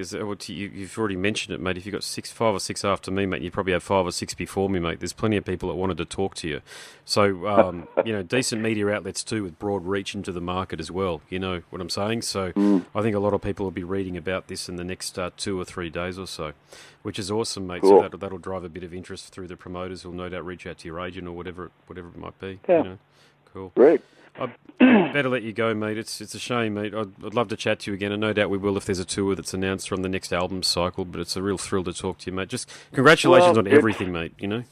you, 0.48 0.70
have 0.82 0.96
already 0.96 1.16
mentioned 1.16 1.52
it, 1.52 1.60
mate. 1.60 1.76
If 1.76 1.84
you've 1.84 1.92
got 1.92 2.04
six, 2.04 2.30
five 2.30 2.54
or 2.54 2.60
six 2.60 2.84
after 2.84 3.10
me, 3.10 3.26
mate, 3.26 3.42
you 3.42 3.50
probably 3.50 3.72
have 3.72 3.82
five 3.82 4.06
or 4.06 4.12
six 4.12 4.34
before 4.34 4.70
me, 4.70 4.78
mate. 4.78 5.00
There's 5.00 5.12
plenty 5.12 5.36
of 5.36 5.44
people 5.44 5.68
that 5.68 5.74
wanted 5.74 5.96
to 5.98 6.04
talk 6.04 6.36
to 6.36 6.48
you. 6.48 6.60
So, 7.04 7.48
um, 7.48 7.88
you 8.04 8.12
know, 8.12 8.22
decent 8.22 8.62
media 8.62 8.88
outlets 8.88 9.24
too 9.24 9.42
with 9.42 9.58
broad 9.58 9.84
reach 9.84 10.14
into 10.14 10.30
the 10.30 10.40
market 10.40 10.78
as 10.78 10.92
well. 10.92 11.22
You 11.28 11.40
know 11.40 11.62
what 11.70 11.80
I'm 11.80 11.90
saying? 11.90 12.22
So, 12.22 12.52
mm. 12.52 12.86
I 12.94 13.02
think 13.02 13.16
a 13.16 13.20
lot 13.20 13.34
of 13.34 13.42
people 13.42 13.64
will 13.64 13.72
be 13.72 13.84
reading 13.84 14.16
about 14.16 14.46
this 14.46 14.68
in 14.68 14.76
the 14.76 14.84
next 14.84 15.18
uh, 15.18 15.30
two 15.36 15.60
or 15.60 15.64
three 15.64 15.90
days 15.90 16.20
or 16.20 16.28
so, 16.28 16.52
which 17.02 17.18
is 17.18 17.32
awesome, 17.32 17.66
mate. 17.66 17.82
Cool. 17.82 18.00
So 18.00 18.08
that, 18.08 18.20
that'll 18.20 18.38
drive 18.38 18.62
a 18.62 18.68
bit 18.68 18.84
of 18.84 18.94
interest 18.94 19.30
through 19.30 19.48
the 19.48 19.56
promoters 19.56 20.02
who'll 20.02 20.12
no 20.12 20.28
doubt 20.28 20.46
reach 20.46 20.68
out 20.68 20.78
to 20.78 20.88
your 20.88 21.00
agent 21.00 21.26
or 21.26 21.32
whatever, 21.32 21.72
whatever 21.88 22.08
it 22.08 22.16
might 22.16 22.38
be. 22.38 22.60
Yeah. 22.68 22.78
You 22.78 22.84
know? 22.84 22.98
Cool. 23.52 23.72
Great. 23.74 24.00
I 24.80 25.12
better 25.12 25.28
let 25.28 25.42
you 25.42 25.52
go, 25.52 25.74
mate. 25.74 25.98
It's 25.98 26.20
it's 26.20 26.34
a 26.34 26.38
shame, 26.38 26.74
mate. 26.74 26.94
I'd, 26.94 27.12
I'd, 27.24 27.34
love 27.34 27.48
to 27.48 27.56
chat 27.56 27.80
to 27.80 27.90
you 27.90 27.94
again, 27.94 28.12
and 28.12 28.20
no 28.20 28.32
doubt 28.32 28.50
we 28.50 28.58
will 28.58 28.76
if 28.76 28.86
there's 28.86 28.98
a 28.98 29.04
tour 29.04 29.34
that's 29.34 29.54
announced 29.54 29.88
from 29.88 30.02
the 30.02 30.08
next 30.08 30.32
album 30.32 30.62
cycle. 30.62 31.04
But 31.04 31.20
it's 31.20 31.36
a 31.36 31.42
real 31.42 31.58
thrill 31.58 31.84
to 31.84 31.92
talk 31.92 32.18
to 32.18 32.30
you, 32.30 32.36
mate. 32.36 32.48
Just 32.48 32.68
congratulations 32.92 33.56
well, 33.56 33.66
on 33.66 33.68
everything, 33.68 34.10
mate. 34.10 34.34
You 34.38 34.48
know. 34.48 34.64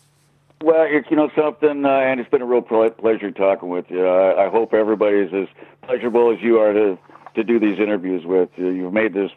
Well, 0.63 0.87
it's 0.89 1.11
you 1.11 1.17
know 1.17 1.31
something, 1.37 1.85
uh, 1.85 1.89
and 1.89 2.21
it's 2.21 2.31
been 2.31 2.43
a 2.43 2.47
real 2.47 2.63
pleasure 2.63 3.31
talking 3.31 3.69
with 3.69 3.91
you. 3.91 4.07
I, 4.07 4.47
I 4.47 4.51
hope 4.51 4.75
everybody's 4.75 5.33
as 5.33 5.49
pleasurable 5.83 6.33
as 6.33 6.41
you 6.41 6.59
are 6.59 6.73
to 6.73 6.99
to 7.35 7.45
do 7.45 7.61
these 7.61 7.79
interviews 7.79 8.25
with. 8.25 8.49
You've 8.57 8.93
made 8.93 9.15
this 9.15 9.31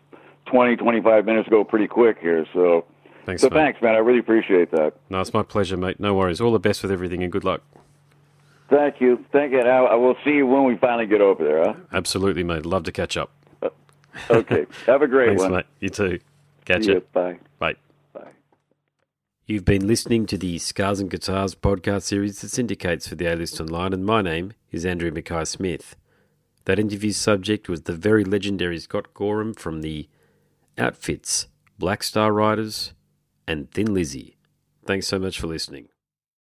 20, 0.47 0.77
25 0.77 1.25
minutes 1.25 1.49
go 1.49 1.63
pretty 1.63 1.87
quick 1.87 2.17
here, 2.19 2.45
so. 2.53 2.85
Thanks, 3.25 3.41
so 3.41 3.49
mate. 3.49 3.55
thanks, 3.55 3.81
man. 3.81 3.95
I 3.95 3.99
really 3.99 4.19
appreciate 4.19 4.71
that. 4.71 4.95
No, 5.09 5.21
it's 5.21 5.33
my 5.33 5.43
pleasure, 5.43 5.77
mate. 5.77 5.97
No 5.97 6.13
worries. 6.13 6.41
All 6.41 6.51
the 6.51 6.59
best 6.59 6.81
with 6.81 6.91
everything, 6.91 7.23
and 7.23 7.31
good 7.31 7.45
luck. 7.45 7.61
Thank 8.73 9.01
you. 9.01 9.23
Thank 9.31 9.51
you. 9.51 9.59
I, 9.59 9.83
I 9.83 9.95
will 9.95 10.15
see 10.25 10.31
you 10.31 10.47
when 10.47 10.63
we 10.63 10.75
finally 10.77 11.05
get 11.05 11.21
over 11.21 11.43
there, 11.43 11.63
huh? 11.63 11.73
Absolutely, 11.93 12.43
mate. 12.43 12.65
Love 12.65 12.83
to 12.83 12.91
catch 12.91 13.15
up. 13.15 13.31
Uh, 13.61 13.69
okay. 14.31 14.65
Have 14.87 15.03
a 15.03 15.07
great 15.07 15.27
Thanks, 15.27 15.43
one. 15.43 15.51
mate. 15.51 15.65
You 15.79 15.89
too. 15.89 16.19
Catch 16.65 16.87
you. 16.87 16.95
you. 16.95 17.01
Bye. 17.13 17.37
Bye. 17.59 17.75
Bye. 18.13 18.31
You've 19.45 19.65
been 19.65 19.85
listening 19.85 20.25
to 20.25 20.37
the 20.39 20.57
Scars 20.57 20.99
and 20.99 21.11
Guitars 21.11 21.53
podcast 21.53 22.03
series 22.03 22.41
that 22.41 22.49
syndicates 22.49 23.07
for 23.07 23.13
the 23.13 23.27
A 23.27 23.35
List 23.35 23.61
Online, 23.61 23.93
and 23.93 24.05
my 24.05 24.23
name 24.23 24.53
is 24.71 24.85
Andrew 24.87 25.11
Mackay 25.11 25.45
Smith. 25.45 25.95
That 26.65 26.79
interview's 26.79 27.17
subject 27.17 27.69
was 27.69 27.81
the 27.81 27.93
very 27.93 28.23
legendary 28.23 28.79
Scott 28.79 29.13
Gorham 29.13 29.53
from 29.53 29.81
the 29.81 30.09
Outfits, 30.79 31.47
Black 31.77 32.01
Star 32.01 32.31
Riders, 32.31 32.93
and 33.47 33.69
Thin 33.69 33.93
Lizzy. 33.93 34.37
Thanks 34.83 35.07
so 35.07 35.19
much 35.19 35.39
for 35.39 35.45
listening. 35.45 35.89